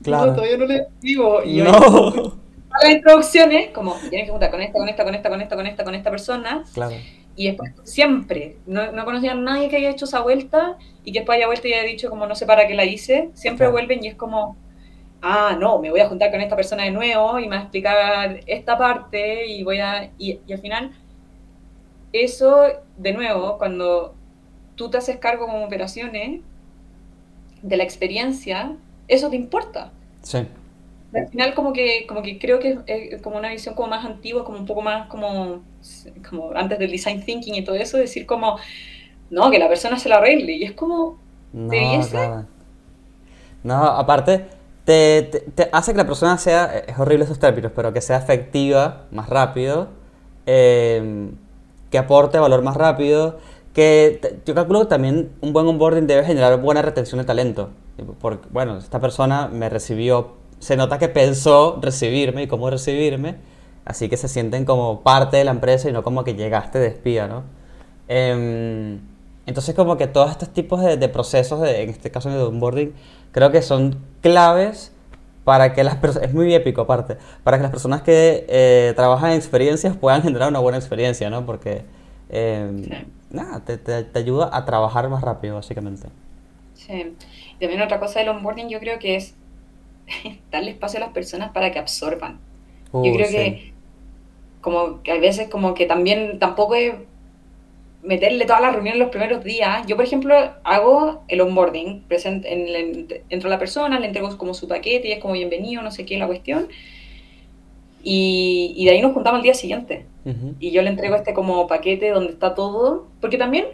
[0.02, 0.26] Claro.
[0.26, 1.42] No, todavía no le escribo.
[1.44, 2.14] Y no.
[2.14, 2.38] yo,
[2.82, 5.66] las introducciones, como tienes que juntar con esta, con esta, con esta, con esta, con
[5.66, 6.64] esta, con esta persona.
[6.72, 6.94] Claro.
[7.36, 11.20] Y después siempre, no, no conocía a nadie que haya hecho esa vuelta y que
[11.20, 13.30] después haya vuelto y haya dicho como no sé para qué la hice.
[13.34, 14.56] Siempre vuelven y es como,
[15.22, 17.62] ah, no, me voy a juntar con esta persona de nuevo y me va a
[17.62, 20.10] explicar esta parte y voy a...
[20.18, 20.92] Y, y al final,
[22.12, 24.14] eso, de nuevo, cuando
[24.74, 26.40] tú te haces cargo como operaciones
[27.62, 28.76] de la experiencia,
[29.08, 29.90] eso te importa.
[30.22, 30.46] Sí.
[31.14, 34.44] Al final como que, como que creo que es como una visión como más antigua,
[34.44, 35.62] como un poco más como,
[36.28, 38.58] como antes del design thinking y todo eso, decir como,
[39.30, 40.52] no, que la persona se la arregle.
[40.52, 41.18] Y es como,
[41.52, 42.46] no,
[43.64, 44.46] No, aparte,
[44.84, 49.06] te, te, hace que la persona sea, es horrible esos términos, pero que sea efectiva
[49.10, 49.88] más rápido,
[50.44, 51.30] eh,
[51.90, 53.38] que aporte valor más rápido,
[53.78, 57.70] que yo calculo que también un buen onboarding debe generar buena retención de talento.
[58.20, 63.36] Porque, bueno, esta persona me recibió, se nota que pensó recibirme y cómo recibirme,
[63.84, 66.88] así que se sienten como parte de la empresa y no como que llegaste de
[66.88, 67.44] espía, ¿no?
[68.08, 68.98] Em,
[69.46, 72.92] entonces como que todos estos tipos de, procesos, en este caso de onboarding,
[73.30, 74.90] creo que son claves
[75.44, 79.30] para que las personas, es muy épico aparte, para que las personas que eh, trabajan
[79.30, 81.46] en experiencias puedan generar una buena experiencia, ¿no?
[81.46, 81.84] Porque,
[82.28, 82.82] em,
[83.30, 86.08] nada, te, te ayuda a trabajar más rápido, básicamente.
[86.74, 87.14] Sí.
[87.60, 89.34] También otra cosa del onboarding yo creo que es
[90.50, 92.38] darle espacio a las personas para que absorban.
[92.92, 93.72] yo creo que
[94.60, 96.94] como que hay veces como que también tampoco es
[98.02, 99.86] meterle toda la reunión los primeros días.
[99.86, 104.54] Yo, por ejemplo, hago el onboarding, present, en, entro a la persona, le entrego como
[104.54, 106.68] su paquete y es como bienvenido, no sé qué, la cuestión.
[108.02, 110.06] Y, y de ahí nos juntamos el día siguiente.
[110.60, 113.64] Y yo le entrego este como paquete donde está todo, porque también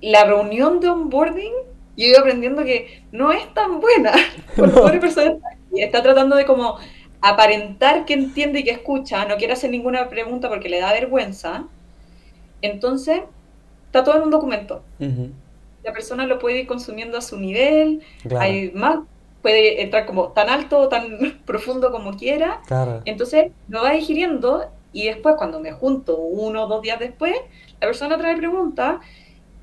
[0.00, 1.52] la reunión de onboarding
[1.96, 4.12] yo he ido aprendiendo que no es tan buena.
[4.56, 5.36] Porque una persona
[5.74, 6.76] está tratando de como
[7.22, 11.64] aparentar que entiende y que escucha, no quiere hacer ninguna pregunta porque le da vergüenza.
[12.62, 13.22] Entonces,
[13.86, 14.82] está todo en un documento.
[15.82, 18.02] La persona lo puede ir consumiendo a su nivel,
[18.38, 18.98] hay más,
[19.46, 22.62] puede entrar como tan alto o tan profundo como quiera.
[23.04, 27.32] Entonces, lo va digiriendo y después, cuando me junto uno o dos días después,
[27.80, 28.96] la persona trae preguntas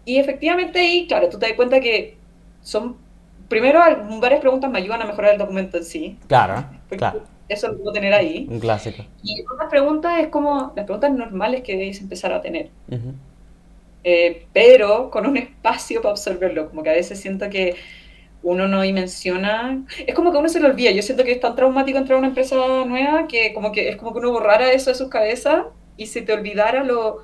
[0.05, 2.15] y efectivamente ahí, claro, tú te das cuenta que
[2.61, 2.95] son,
[3.49, 3.81] primero,
[4.21, 6.17] varias preguntas me ayudan a mejorar el documento en sí.
[6.27, 7.23] Claro, claro.
[7.49, 8.47] Eso lo puedo tener ahí.
[8.49, 9.03] Un clásico.
[9.21, 12.69] Y otras preguntas es como las preguntas normales que debéis empezar a tener.
[14.05, 16.69] Eh, pero con un espacio para absorberlo.
[16.69, 17.75] Como que a veces siento que
[18.43, 19.83] uno no dimensiona.
[20.05, 20.91] Es como que uno se lo olvida.
[20.91, 23.95] Yo siento que es tan traumático entrar a una empresa nueva que como que es
[23.95, 25.65] como que uno borrara eso de sus cabezas
[25.97, 27.19] y se te olvidara lo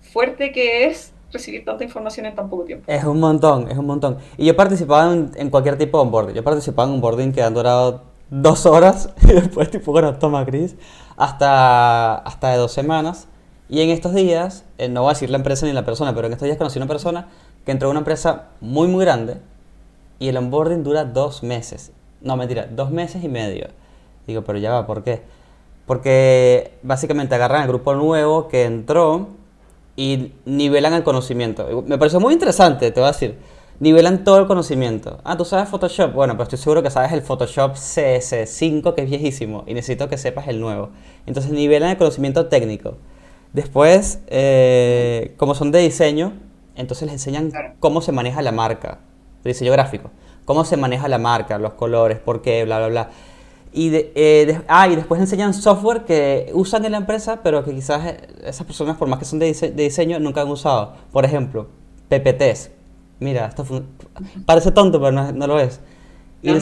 [0.00, 2.84] fuerte que es recibir tanta información en tan poco tiempo.
[2.90, 4.18] Es un montón, es un montón.
[4.38, 6.34] Y yo participaba en, en cualquier tipo de onboarding.
[6.34, 10.46] Yo participaba en un onboarding que han durado dos horas y después tipo, bueno, toma
[10.46, 10.76] Chris,
[11.16, 13.28] hasta, hasta de dos semanas.
[13.68, 16.26] Y en estos días, eh, no voy a decir la empresa ni la persona, pero
[16.26, 17.28] en estos días conocí una persona
[17.64, 19.38] que entró a una empresa muy, muy grande
[20.18, 21.92] y el onboarding dura dos meses.
[22.20, 23.68] No, mentira, dos meses y medio.
[24.26, 25.22] Digo, pero ya va, ¿por qué?
[25.86, 29.28] Porque básicamente agarran al grupo nuevo que entró
[29.96, 31.84] y nivelan el conocimiento.
[31.86, 33.36] Me pareció muy interesante, te voy a decir.
[33.80, 35.18] Nivelan todo el conocimiento.
[35.24, 36.12] Ah, tú sabes Photoshop.
[36.12, 40.16] Bueno, pero estoy seguro que sabes el Photoshop CS5, que es viejísimo, y necesito que
[40.16, 40.90] sepas el nuevo.
[41.26, 42.96] Entonces nivelan el conocimiento técnico.
[43.52, 46.32] Después, eh, como son de diseño,
[46.76, 49.00] entonces les enseñan cómo se maneja la marca,
[49.48, 50.10] diseño gráfico.
[50.44, 53.10] Cómo se maneja la marca, los colores, por qué, bla, bla, bla.
[53.72, 58.14] Y, eh, ah, y después enseñan software que usan en la empresa, pero que quizás
[58.44, 60.92] esas personas, por más que son de, diseño, nunca han usado.
[61.10, 61.66] Por ejemplo,
[62.08, 62.70] PPTs.
[63.18, 63.64] Mira, esto
[64.46, 65.80] parece tonto, pero no, lo es.
[66.42, 66.52] Y,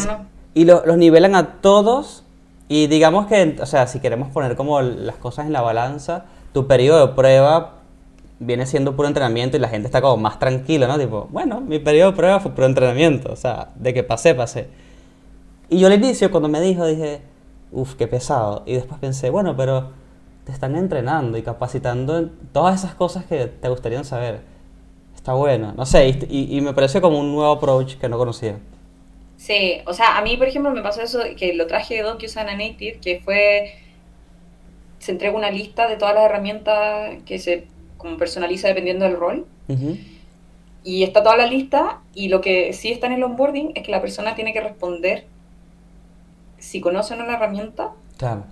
[0.55, 2.25] y los nivelan a todos.
[2.69, 6.67] Y digamos que, o sea, si queremos poner como las cosas en la balanza, tu
[6.67, 7.82] periodo de prueba
[8.39, 10.99] viene siendo puro entrenamiento y la gente está como más tranquila, ¿no?
[10.99, 14.69] Tipo, bueno, mi periodo de prueba fue puro entrenamiento, o sea, de que pasé, pasé.
[15.69, 17.23] Y yo al inicio, cuando me dijo, dije,
[17.71, 18.63] uff, qué pesado.
[18.67, 19.91] Y después pensé, bueno, pero
[20.45, 24.41] te están entrenando y capacitando en todas esas cosas que te gustarían saber.
[25.15, 25.73] Está bueno.
[25.77, 28.59] No sé, y, y me pareció como un nuevo approach que no conocía.
[29.43, 32.47] Sí, o sea, a mí, por ejemplo, me pasó eso que lo traje de DocuSign
[32.47, 33.75] Native, que fue.
[35.01, 37.67] Se entrega una lista de todas las herramientas que se
[38.03, 39.47] como personaliza dependiendo del rol.
[40.85, 43.93] Y está toda la lista, y lo que sí está en el onboarding es que
[43.93, 45.25] la persona tiene que responder
[46.59, 48.45] si conoce o no la herramienta, claro.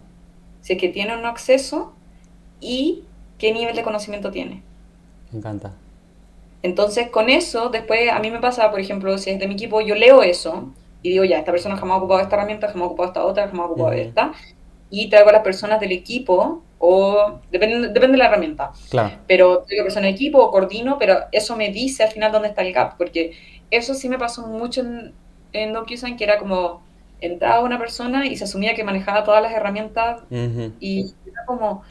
[0.63, 1.93] si es que tiene o no acceso
[2.61, 3.03] y
[3.39, 4.63] qué nivel de conocimiento tiene.
[5.33, 5.73] Me encanta.
[6.63, 9.81] Entonces, con eso, después a mí me pasa, por ejemplo, si es de mi equipo,
[9.81, 10.69] yo leo eso
[11.03, 13.49] y digo, ya, esta persona jamás ha ocupado esta herramienta, jamás ha ocupado esta otra,
[13.49, 14.33] jamás ha ocupado esta,
[14.91, 18.73] y traigo a las personas del equipo, o depende, depende de la herramienta.
[18.91, 19.17] Claro.
[19.27, 22.63] Pero traigo personas del equipo o coordino, pero eso me dice al final dónde está
[22.63, 23.33] el gap, porque
[23.71, 25.15] eso sí me pasó mucho en,
[25.53, 26.83] en DocuSign, que era como,
[27.21, 31.83] entraba una persona y se asumía que manejaba todas las herramientas, y era como,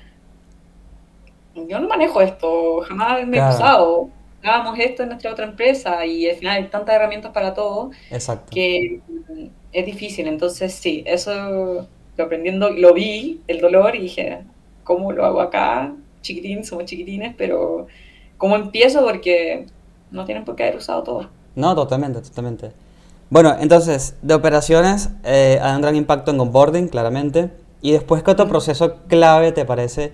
[1.56, 4.10] yo no manejo esto, jamás me he usado
[4.44, 8.52] hagábamos esto en nuestra otra empresa y al final hay tantas herramientas para todo Exacto.
[8.52, 10.28] que mm, es difícil.
[10.28, 11.88] Entonces, sí, eso
[12.19, 14.39] lo aprendiendo, lo vi, el dolor, y dije,
[14.84, 15.93] ¿cómo lo hago acá?
[16.21, 17.88] Chiquitín, somos chiquitines, pero
[18.38, 19.03] ¿cómo empiezo?
[19.03, 19.65] Porque
[20.12, 21.29] no tienen por qué haber usado todo.
[21.55, 22.71] No, totalmente, totalmente.
[23.29, 27.51] Bueno, entonces, de operaciones eh, hay un gran impacto en onboarding, claramente.
[27.82, 30.12] Y después, ¿qué otro proceso clave te parece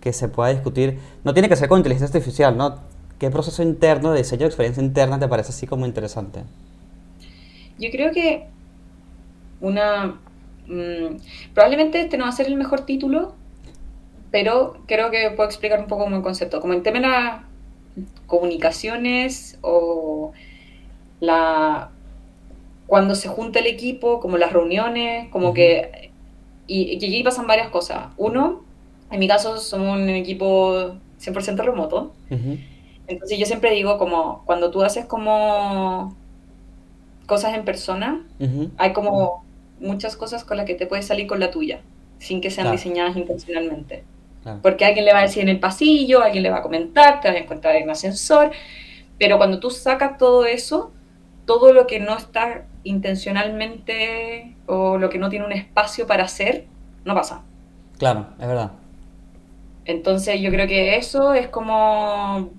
[0.00, 0.98] que se pueda discutir?
[1.22, 2.80] No tiene que ser con inteligencia artificial, ¿no?
[3.20, 6.42] ¿Qué proceso interno de diseño de experiencia interna te parece así como interesante?
[7.78, 8.48] Yo creo que
[9.60, 10.18] una...
[10.70, 11.16] Mm,
[11.52, 13.34] probablemente este no va a ser el mejor título,
[14.30, 16.60] pero creo que puedo explicar un poco como el concepto.
[16.60, 17.42] Como en tema de las
[18.26, 20.32] comunicaciones o
[21.20, 21.90] la...
[22.86, 26.10] Cuando se junta el equipo, como las reuniones, como que...
[26.66, 28.08] Y, y aquí pasan varias cosas.
[28.16, 28.62] Uno,
[29.10, 32.12] en mi caso somos un equipo 100% remoto.
[33.08, 36.14] Entonces yo siempre digo como cuando tú haces como
[37.26, 38.24] cosas en persona,
[38.76, 39.44] hay como
[39.80, 41.80] muchas cosas con las que te puedes salir con la tuya,
[42.18, 44.04] sin que sean diseñadas intencionalmente.
[44.62, 47.28] Porque alguien le va a decir en el pasillo, alguien le va a comentar, te
[47.28, 48.52] vas a encontrar en un ascensor,
[49.18, 50.92] pero cuando tú sacas todo eso,
[51.44, 56.64] todo lo que no está intencionalmente o lo que no tiene un espacio para hacer,
[57.04, 57.42] no pasa.
[57.98, 58.72] Claro, es verdad.
[59.84, 62.50] Entonces yo creo que eso es como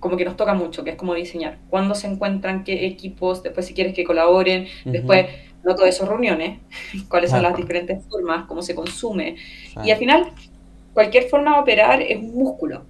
[0.00, 1.58] como que nos toca mucho, que es como diseñar.
[1.68, 5.26] Cuándo se encuentran, qué equipos, después si quieres que colaboren, después
[5.64, 6.58] no todas esas reuniones,
[7.08, 9.36] cuáles son las diferentes formas, cómo se consume.
[9.84, 10.32] Y al final,
[10.94, 12.82] cualquier forma de operar es un músculo.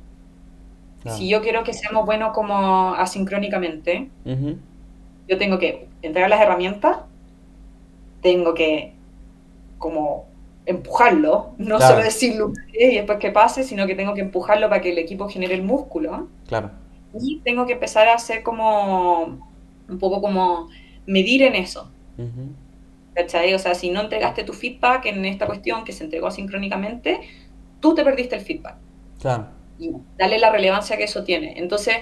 [1.17, 6.99] Si yo quiero que seamos buenos como asincrónicamente, yo tengo que entregar las herramientas,
[8.21, 8.93] tengo que
[9.79, 10.27] como
[10.67, 14.91] empujarlo, no solo decirlo y después que pase, sino que tengo que empujarlo para que
[14.91, 16.29] el equipo genere el músculo.
[16.47, 16.71] Claro
[17.19, 19.39] y tengo que empezar a hacer como
[19.89, 20.69] un poco como
[21.07, 21.91] medir en eso.
[23.15, 23.55] ¿Cachai?
[23.55, 27.21] O sea, si no entregaste tu feedback en esta cuestión que se entregó asincrónicamente,
[27.81, 28.77] tú te perdiste el feedback.
[29.21, 29.49] Claro.
[29.79, 31.59] Y dale la relevancia que eso tiene.
[31.59, 31.97] Entonces,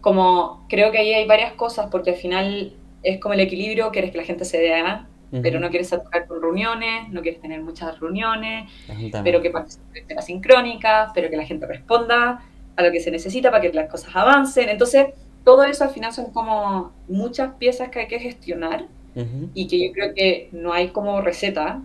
[0.00, 4.10] como creo que ahí hay varias cosas, porque al final es como el equilibrio, quieres
[4.10, 5.06] que la gente se vea,
[5.42, 8.70] pero no quieres tocar con reuniones, no quieres tener muchas reuniones,
[9.24, 12.44] pero que participen asincrónicas, pero que la gente responda
[12.76, 14.68] a lo que se necesita para que las cosas avancen.
[14.68, 15.08] Entonces,
[15.44, 18.86] todo eso al final son como muchas piezas que hay que gestionar
[19.54, 21.82] y que yo creo que no hay como receta,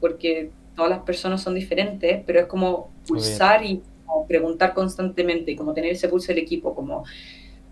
[0.00, 3.82] porque todas las personas son diferentes, pero es como pulsar y
[4.26, 7.04] preguntar constantemente y como tener ese pulso del equipo, como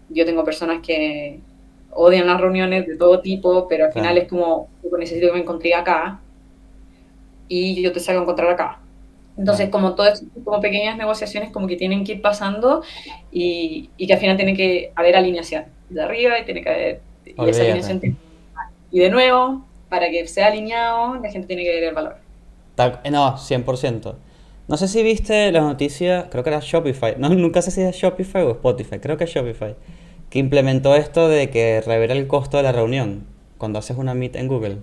[0.09, 1.41] yo tengo personas que
[1.91, 4.69] odian las reuniones de todo tipo, pero al final es como,
[4.99, 6.21] necesito que me encontré acá
[7.49, 8.81] y yo te salgo a encontrar acá.
[9.37, 12.83] Entonces, como todas como pequeñas negociaciones como que tienen que ir pasando
[13.31, 17.01] y, y, que al final tiene que haber alineación de arriba y tiene que haber
[17.25, 18.01] y esa alineación
[18.91, 22.17] y de nuevo, para que sea alineado, la gente tiene que ver el valor.
[22.77, 24.15] no, 100%.
[24.69, 27.97] No sé si viste la noticia, creo que era Shopify, no, nunca sé si es
[27.97, 29.75] Shopify o Spotify, creo que es Shopify,
[30.29, 33.27] que implementó esto de que revela el costo de la reunión
[33.57, 34.79] cuando haces una meet en Google.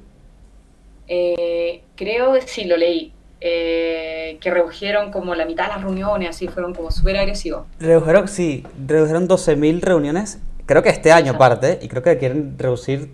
[1.07, 3.11] Eh, creo que sí, lo leí.
[3.41, 7.67] Eh, que redujeron como la mitad de las reuniones, así fueron como súper agresivos.
[7.79, 13.11] Redujeron, sí, redujeron 12.000 reuniones, creo que este año aparte, y creo que quieren reducir,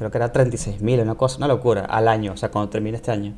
[0.00, 3.10] creo que era 36.000, una cosa, una locura, al año, o sea, cuando termine este
[3.12, 3.34] año.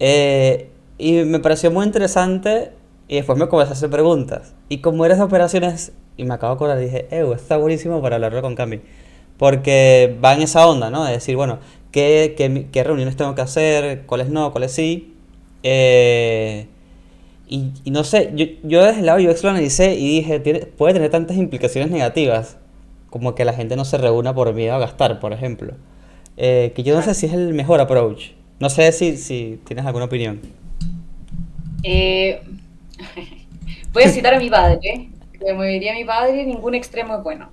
[0.00, 2.72] Eh, y me pareció muy interesante
[3.08, 4.54] y después me comencé a hacer preguntas.
[4.68, 8.42] Y como de operaciones, y me acabo de acordar, dije, eh, está buenísimo para hablarlo
[8.42, 8.80] con Cami.
[9.38, 11.04] Porque va en esa onda, ¿no?
[11.04, 11.58] De decir, bueno,
[11.92, 15.14] qué, qué, qué reuniones tengo que hacer, cuáles no, cuáles sí.
[15.62, 16.66] Eh,
[17.48, 20.60] y, y no sé, yo, yo desde el lado UX lo analicé y dije, tiene-
[20.66, 22.58] puede tener tantas implicaciones negativas
[23.10, 25.74] como que la gente no se reúna por miedo a gastar, por ejemplo.
[26.36, 28.30] Eh, que yo no sé si es el mejor approach.
[28.60, 30.40] No sé si, si tienes alguna opinión.
[31.82, 32.40] Eh,
[33.92, 35.10] voy a citar a mi padre.
[35.40, 37.48] Como diría mi padre, ningún extremo es bueno.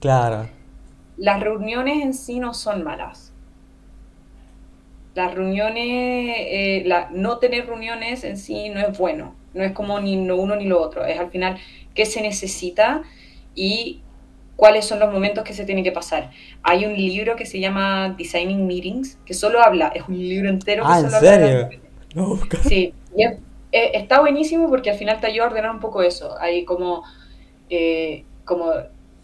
[0.00, 0.48] Claro,
[1.16, 3.32] Las reuniones en sí no son malas.
[5.14, 9.34] Las reuniones, eh, la, no tener reuniones en sí no es bueno.
[9.54, 11.04] No es como ni lo uno ni lo otro.
[11.04, 11.58] Es al final
[11.94, 13.02] qué se necesita
[13.54, 14.02] y
[14.58, 16.32] cuáles son los momentos que se tienen que pasar.
[16.64, 20.84] Hay un libro que se llama Designing Meetings, que solo habla, es un libro entero
[20.84, 21.68] que Ah, ¿en solo habla las serio?
[21.68, 21.80] reuniones.
[22.14, 22.60] Lo voy a buscar.
[22.64, 23.38] Sí, y es-
[23.72, 26.36] eh, está buenísimo porque al final te ayuda a ordenar un poco eso.
[26.40, 27.04] Hay como,
[27.70, 28.72] eh, como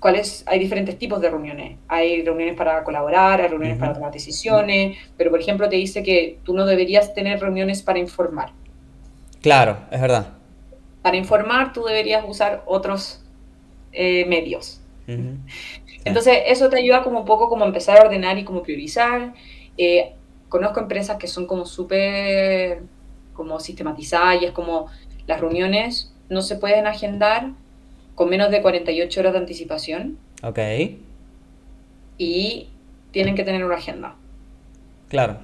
[0.01, 1.79] cuáles, hay diferentes tipos de reuniones.
[1.89, 4.01] Hay reuniones para colaborar, hay reuniones para Ujú.
[4.01, 8.53] tomar decisiones, pero por ejemplo te dice que tú no deberías tener reuniones para informar.
[9.43, 10.27] Claro, es verdad.
[11.03, 13.23] Para informar tú deberías usar otros
[13.93, 14.84] eh, medios.
[16.05, 19.35] Entonces, eso te ayuda como un poco como a empezar a ordenar y como priorizar.
[19.79, 20.13] Eh,
[20.49, 22.83] conozco empresas que son como súper
[23.35, 24.87] como sistematizadas y es como
[25.27, 27.51] las reuniones no se pueden agendar
[28.15, 30.59] con menos de 48 horas de anticipación Ok,
[32.19, 32.69] y
[33.11, 34.17] tienen que tener una agenda.
[35.09, 35.39] claro.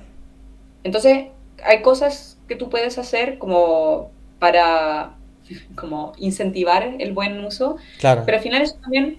[0.83, 1.27] Entonces,
[1.63, 5.15] hay cosas que tú puedes hacer como para
[5.77, 8.23] como incentivar el buen uso, Claro.
[8.25, 9.19] Pero al final eso también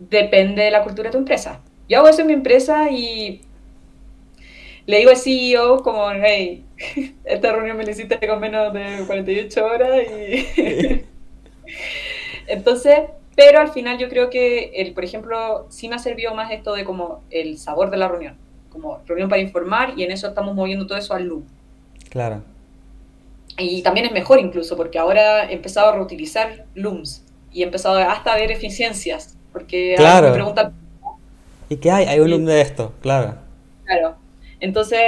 [0.00, 1.60] depende de la cultura de tu empresa.
[1.88, 3.42] Yo hago eso en mi empresa y
[4.86, 6.64] le digo al CEO como, hey,
[7.24, 11.04] esta reunión me la hiciste con menos de 48 horas y...
[12.48, 12.98] Entonces,
[13.36, 16.74] pero al final yo creo que, el, por ejemplo, sí me ha servido más esto
[16.74, 18.36] de como el sabor de la reunión,
[18.70, 21.44] como reunión para informar y en eso estamos moviendo todo eso al loop.
[22.08, 22.42] Claro.
[23.56, 27.98] Y también es mejor incluso, porque ahora he empezado a reutilizar looms y he empezado
[27.98, 30.28] hasta a ver eficiencias, porque Claro.
[30.28, 30.72] me pregunta,
[31.68, 32.04] ¿Y qué hay?
[32.06, 33.36] Hay un loom de esto, claro.
[33.84, 34.16] claro.
[34.60, 35.00] Entonces,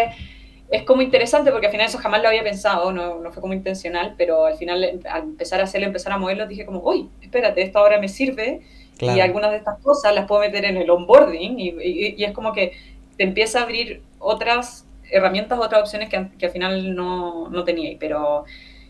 [0.71, 3.55] es como interesante porque al final eso jamás lo había pensado, no, no fue como
[3.55, 7.63] intencional, pero al final al empezar a hacerlo, empezar a moverlo, dije como, uy, espérate,
[7.63, 8.63] esto ahora me sirve
[8.99, 9.23] y Claro.
[9.23, 12.53] algunas de estas cosas las puedo meter en el onboarding y, y- y es como
[12.53, 12.73] que
[13.17, 17.97] te empieza a abrir otras herramientas, otras opciones que, que al final no, no tenía.
[18.01, 18.45] Pero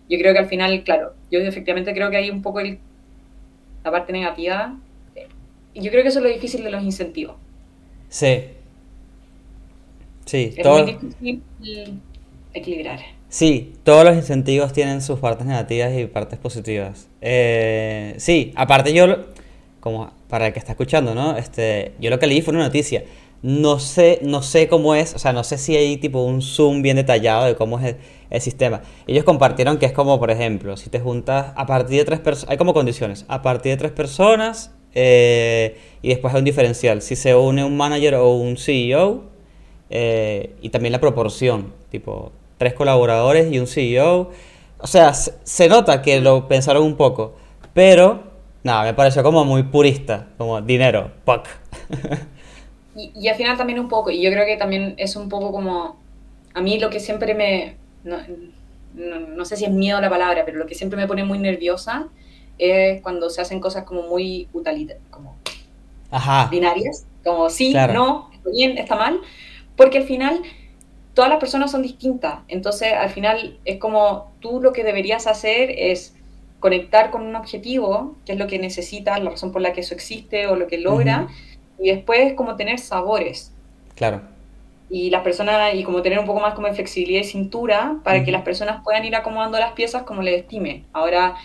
[0.09, 2.78] yo creo que al final, claro, yo efectivamente creo que hay un poco el-
[3.84, 4.76] la parte negativa.
[5.75, 7.37] Yo creo que eso es lo difícil de los incentivos.
[8.09, 8.45] Sí.
[10.27, 11.43] Sí, Es todo- muy difícil
[12.55, 13.01] equilibrar.
[13.29, 17.09] sí, todos los incentivos tienen sus partes negativas y partes positivas.
[17.20, 19.07] Eh, sí, aparte yo,
[19.81, 21.37] como para el que está escuchando, ¿no?
[21.37, 23.05] Este, yo lo que leí fue una noticia.
[23.43, 26.81] No sé, no sé cómo es, o sea, no sé si hay tipo un zoom
[26.81, 27.97] bien detallado de cómo es el,
[28.31, 28.83] el sistema.
[29.09, 32.53] Ellos compartieron que es como, por ejemplo, si te juntas a partir de tres personas,
[32.53, 37.03] hay como condiciones, a partir de tres personas eh, y después hay un diferencial.
[37.03, 39.24] Si se une un manager o un CEO,
[39.90, 44.30] eh, y también la proporción, tipo, tres colaboradores y un CEO.
[44.78, 47.36] O sea, se, nota que lo pensaron un poco,
[47.72, 48.22] pero
[48.64, 51.47] nada, me pareció como muy purista, como dinero, puck.
[52.95, 55.51] Y, y al final también un poco, y yo creo que también es un poco
[55.51, 55.97] como,
[56.53, 58.18] a mí lo que siempre me, no,
[58.93, 61.38] no, no sé si es miedo la palabra, pero lo que siempre me pone muy
[61.38, 62.11] nerviosa
[62.59, 64.48] es cuando se hacen cosas como muy
[65.11, 65.38] como
[66.11, 67.92] Ajá, binarias, como sí, Claro.
[67.92, 69.20] no, está bien, está mal,
[69.76, 70.42] porque al final
[71.14, 75.70] todas las personas son distintas, entonces al final es como tú lo que deberías hacer
[75.78, 76.14] es
[76.61, 79.94] conectar con un objetivo, que es lo que necesitas, la razón por la que eso
[79.94, 81.28] existe o lo que logra,
[81.78, 83.57] y después como tener sabores.
[83.94, 84.22] claro,
[84.88, 88.22] Y las personas, y como tener un poco más como de flexibilidad y cintura para
[88.24, 90.88] que las personas puedan ir acomodando las piezas como les estime.
[90.92, 91.36] Ahora,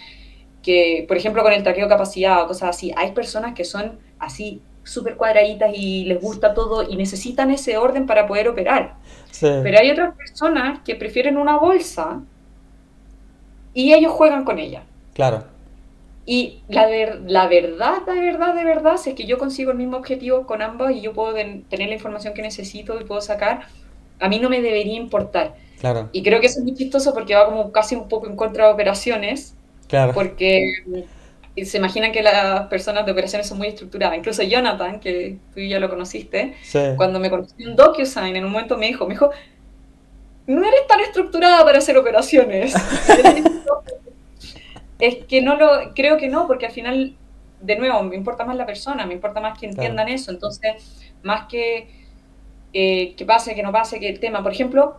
[0.67, 4.67] que por ejemplo con el traqueo capacidad o cosas así, hay personas que son así
[4.83, 8.99] súper cuadraditas y les gusta todo y necesitan ese orden para poder operar.
[9.31, 12.25] sí, Pero hay otras personas que prefieren una bolsa
[13.73, 14.89] y ellos juegan con ella.
[15.13, 15.45] claro,
[16.25, 19.77] Y la, ver- la verdad, la verdad, de verdad, si es que yo consigo el
[19.77, 23.67] mismo objetivo con ambos y yo puedo tener la información que necesito y puedo sacar,
[24.19, 25.55] a mí no me debería importar.
[25.79, 28.35] claro, Y creo que eso es muy chistoso porque va como casi un poco en
[28.35, 29.56] contra de operaciones,
[29.87, 34.17] claro, porque mm, se imaginan que las personas de operaciones son muy estructuradas.
[34.17, 38.51] Incluso Jonathan, que tú ya lo conociste, sí, cuando me conocí en DocuSign, en un
[38.51, 39.31] momento me dijo, me dijo,
[40.47, 42.73] no eres tan estructurada para hacer operaciones.
[44.99, 47.15] es que no lo, creo que no, porque al final,
[47.61, 50.31] de nuevo, me importa más la persona, me importa más que entiendan eso.
[50.31, 51.89] Entonces, más que
[52.73, 54.43] eh, que pase, que no pase, que el tema.
[54.43, 54.97] Por ejemplo,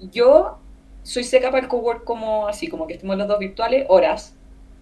[0.00, 0.58] yo
[1.02, 4.34] soy seca para el cowork como así, como que estemos los dos virtuales horas.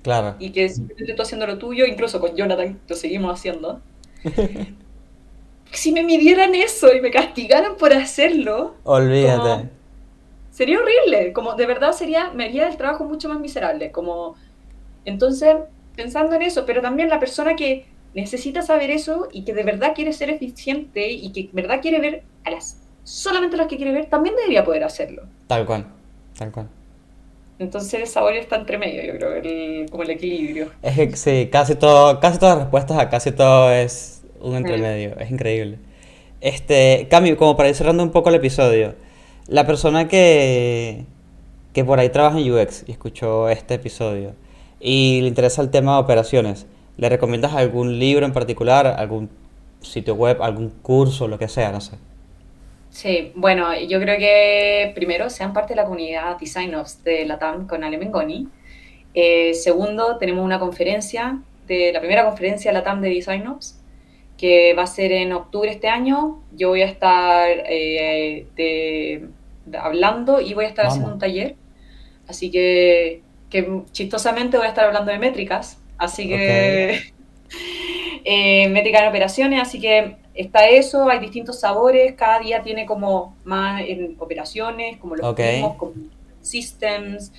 [0.02, 0.36] Claro.
[0.38, 3.80] Y que simplemente estoy haciendo lo tuyo, incluso con Jonathan lo seguimos haciendo.
[5.72, 8.74] si me midieran eso y me castigaran por hacerlo.
[8.84, 9.68] Olvídate.
[10.50, 11.32] sería horrible.
[11.32, 13.90] Como de verdad sería, me haría el trabajo mucho más miserable.
[13.90, 14.36] Como.
[15.04, 15.56] Entonces,
[15.96, 19.92] pensando en eso, pero también la persona que necesita saber eso y que de verdad
[19.94, 23.92] quiere ser eficiente y que de verdad quiere ver a las solamente las que quiere
[23.92, 25.22] ver, también debería poder hacerlo.
[25.46, 25.86] Tal cual,
[26.40, 26.68] tal cual.
[27.58, 30.70] Entonces el sabor está entre medio, yo creo, el, como el equilibrio.
[30.82, 35.30] Es sí, casi todo, casi todas las respuestas a casi todo es un entremedio, es
[35.30, 35.78] increíble.
[36.40, 38.94] Este, Cami, como para ir cerrando un poco el episodio,
[39.46, 41.04] la persona que,
[41.74, 44.32] que por ahí trabaja en UX y escuchó este episodio
[44.80, 46.66] y le interesa el tema de operaciones,
[46.96, 49.28] ¿le recomiendas algún libro en particular, algún
[49.82, 51.98] sitio web, algún curso, lo que sea, no sé?
[52.90, 57.38] Sí, bueno, yo creo que primero sean parte de la comunidad Design Ops de la
[57.38, 58.48] TAM con Ale Mengoni.
[59.14, 63.80] Eh, segundo, tenemos una conferencia, de la primera conferencia de la TAM de Design Ops,
[64.36, 66.42] que va a ser en octubre este año.
[66.52, 69.28] Yo voy a estar eh,
[69.78, 71.54] hablando y voy a estar haciendo un taller.
[72.26, 75.80] Así que, que, chistosamente voy a estar hablando de métricas.
[75.96, 77.12] Así que
[78.24, 79.62] eh, métrica en operaciones.
[79.62, 85.16] Así que está eso, hay distintos sabores, cada día tiene como más en operaciones, como
[85.16, 85.92] los mismos, como
[86.40, 87.32] systems,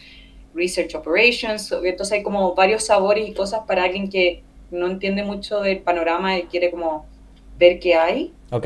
[0.54, 5.62] research operations, entonces hay como varios sabores y cosas para alguien que no entiende mucho
[5.62, 7.06] del panorama y quiere como
[7.58, 8.34] ver qué hay.
[8.52, 8.66] Ok.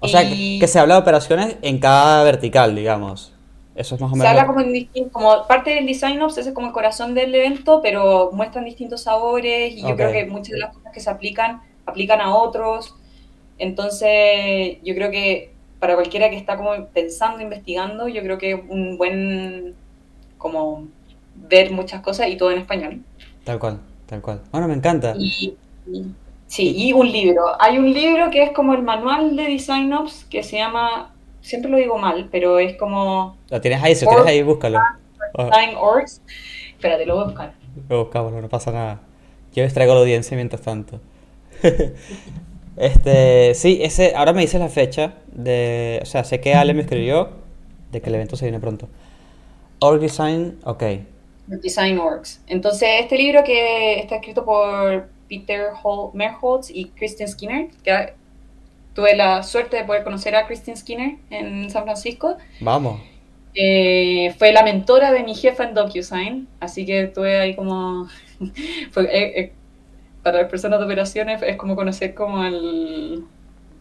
[0.00, 3.32] O sea, que, se habla de operaciones en cada vertical, digamos.
[3.74, 4.24] Eso es más o menos.
[4.24, 7.34] Se habla como, en, como parte del design ops, ese es como el corazón del
[7.34, 11.10] evento, pero muestran distintos sabores y yo creo que muchas de las cosas que se
[11.10, 12.94] aplican aplican a otros.
[13.58, 18.60] Entonces, yo creo que para cualquiera que está como pensando, investigando, yo creo que es
[18.68, 19.74] un buen
[20.36, 20.86] como
[21.34, 23.00] ver muchas cosas y todo en español.
[23.44, 24.40] Tal cual, tal cual.
[24.50, 25.14] Bueno, me encanta.
[25.18, 25.56] Y,
[26.46, 27.42] sí, y un libro.
[27.60, 31.70] Hay un libro que es como el manual de Design Ops que se llama, siempre
[31.70, 33.36] lo digo mal, pero es como...
[33.50, 34.80] Lo tienes ahí, si lo tienes ahí, búscalo.
[35.36, 36.20] Design Orgs.
[36.72, 37.52] Espérate, lo voy a buscar.
[37.88, 39.00] Lo buscamos, no pasa nada.
[39.52, 41.00] Yo les traigo la audiencia mientras tanto.
[42.80, 46.82] este, sí, ese, ahora me dices la fecha de, o sea, sé que Ale me
[46.82, 47.30] escribió
[47.90, 48.88] de que el evento se viene pronto.
[49.80, 50.82] Org Design, ok.
[51.46, 52.42] Design Orgs.
[52.46, 55.68] Entonces, este libro que está escrito por Peter
[56.12, 58.14] Merholtz y Christian Skinner, que
[58.94, 62.36] tuve la suerte de poder conocer a Christian Skinner en San Francisco.
[62.60, 63.00] Vamos.
[63.54, 68.08] Eh, fue la mentora de mi jefa en DocuSign, así que tuve ahí como...
[68.90, 69.52] fue, eh, eh,
[70.28, 73.24] para las personas de operaciones es como conocer como al,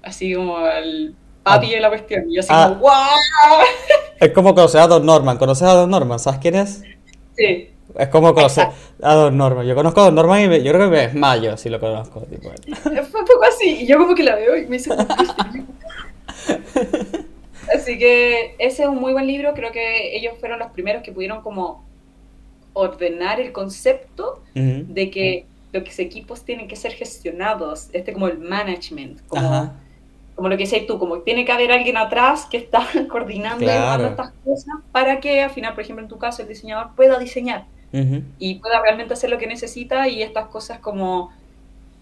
[0.02, 2.32] así como al papi de la cuestión.
[2.32, 2.70] Y yo así ah.
[2.70, 2.96] como, ¡guau!
[4.20, 5.38] Es como conocer a Don Norman.
[5.38, 6.18] ¿Conoces a Don Norman?
[6.20, 6.84] ¿Sabes quién es?
[7.36, 7.70] Sí.
[8.00, 8.70] Es como conocer
[9.04, 9.68] a Don Norman.
[9.68, 12.22] Yo conozco a Don Norman y yo creo que me desmayo si lo conozco.
[12.22, 12.50] Tipo.
[12.82, 13.82] Fue un poco así.
[13.82, 14.92] Y yo como que la veo y me hice
[17.76, 19.54] Así que ese es un muy buen libro.
[19.54, 21.86] Creo que ellos fueron los primeros que pudieron como
[22.72, 29.20] ordenar el concepto de que los equipos tienen que ser gestionados, este como el management,
[29.28, 29.74] como,
[30.36, 34.32] como lo que decías tú, como tiene que haber alguien atrás que está coordinando estas
[34.44, 37.66] cosas para que al final, por ejemplo, en tu caso, el diseñador pueda diseñar
[38.38, 41.32] y pueda realmente hacer lo que necesita y estas cosas como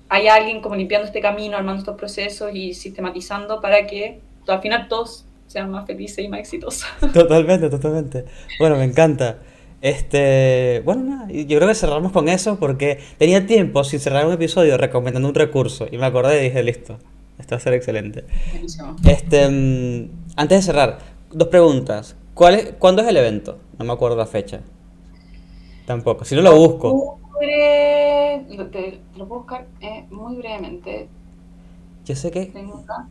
[0.10, 4.88] hay alguien como limpiando este camino, armando estos procesos y sistematizando para que al final
[4.88, 6.86] todos sean más felices y más exitosos.
[7.14, 8.26] Totalmente, totalmente.
[8.60, 9.38] Bueno, me encanta.
[9.86, 14.34] Este, bueno, nada, yo creo que cerramos con eso porque tenía tiempo sin cerrar un
[14.34, 16.98] episodio recomendando un recurso y me acordé y dije, listo,
[17.38, 18.26] esto va a ser excelente.
[19.04, 20.98] Este, mm, antes de cerrar,
[21.32, 22.16] dos preguntas.
[22.34, 23.60] ¿Cuál es, ¿Cuándo es el evento?
[23.78, 24.62] No me acuerdo la fecha.
[25.86, 27.20] Tampoco, si no lo busco.
[27.40, 31.10] Te, lo puedo buscar eh, muy brevemente.
[32.06, 32.48] Yo sé que...
[32.48, 33.08] Tengo acá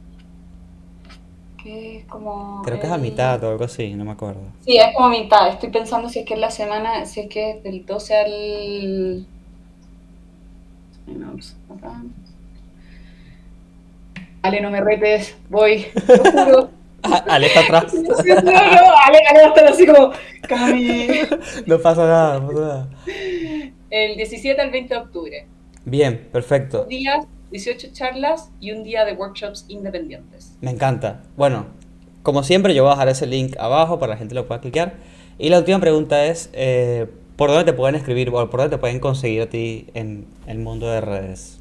[1.64, 2.62] es como...
[2.62, 4.40] Creo que es a mitad o algo así, no me acuerdo.
[4.64, 5.48] Sí, es como a mitad.
[5.48, 9.26] Estoy pensando si es que es la semana, si es que es del 12 al...
[14.42, 16.70] Ale, no me retes, voy, lo juro.
[17.28, 17.94] Ale está atrás.
[17.94, 18.50] No, no,
[19.06, 20.12] Ale, Ale va a estar así como,
[20.48, 21.08] Cami.
[21.66, 22.88] No pasa nada, no pasa nada.
[23.90, 25.46] El 17 al 20 de octubre.
[25.84, 26.84] Bien, perfecto.
[26.84, 30.56] Días 18 charlas y un día de workshops independientes.
[30.60, 31.22] Me encanta.
[31.36, 31.66] Bueno,
[32.24, 34.60] como siempre, yo voy a dejar ese link abajo para que la gente lo pueda
[34.60, 34.94] clicar.
[35.38, 38.78] Y la última pregunta es, eh, ¿por dónde te pueden escribir o por dónde te
[38.78, 41.60] pueden conseguir a ti en el mundo de redes?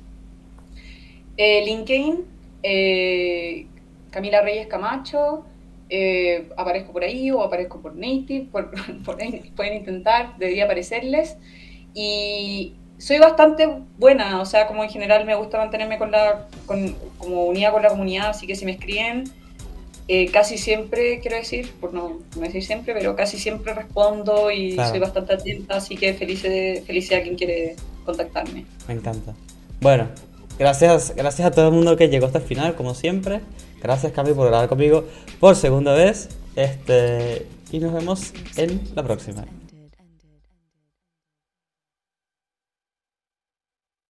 [1.37, 2.25] Eh, LinkedIn,
[2.63, 3.67] eh,
[4.09, 5.45] Camila Reyes Camacho,
[5.91, 8.71] eh, aparezco por ahí o aparezco por Native, por,
[9.05, 11.37] pueden intentar, debería aparecerles.
[11.93, 12.73] Y
[13.03, 17.43] soy bastante buena, o sea, como en general me gusta mantenerme con la, con, como
[17.43, 19.25] unida con la comunidad, así que si me escriben,
[20.07, 24.99] eh, casi siempre, quiero decir, por no, decir siempre, pero casi siempre respondo y soy
[24.99, 27.75] bastante atenta, así que feliz, feliz a quien quiere
[28.05, 28.65] contactarme.
[28.87, 29.33] Me encanta.
[29.81, 30.07] Bueno,
[30.57, 33.41] gracias, gracias a todo el mundo que llegó hasta el final, como siempre.
[33.81, 35.03] Gracias, Cami, por grabar conmigo
[35.41, 36.29] por segunda vez.
[36.55, 39.43] Este, y nos vemos en la próxima.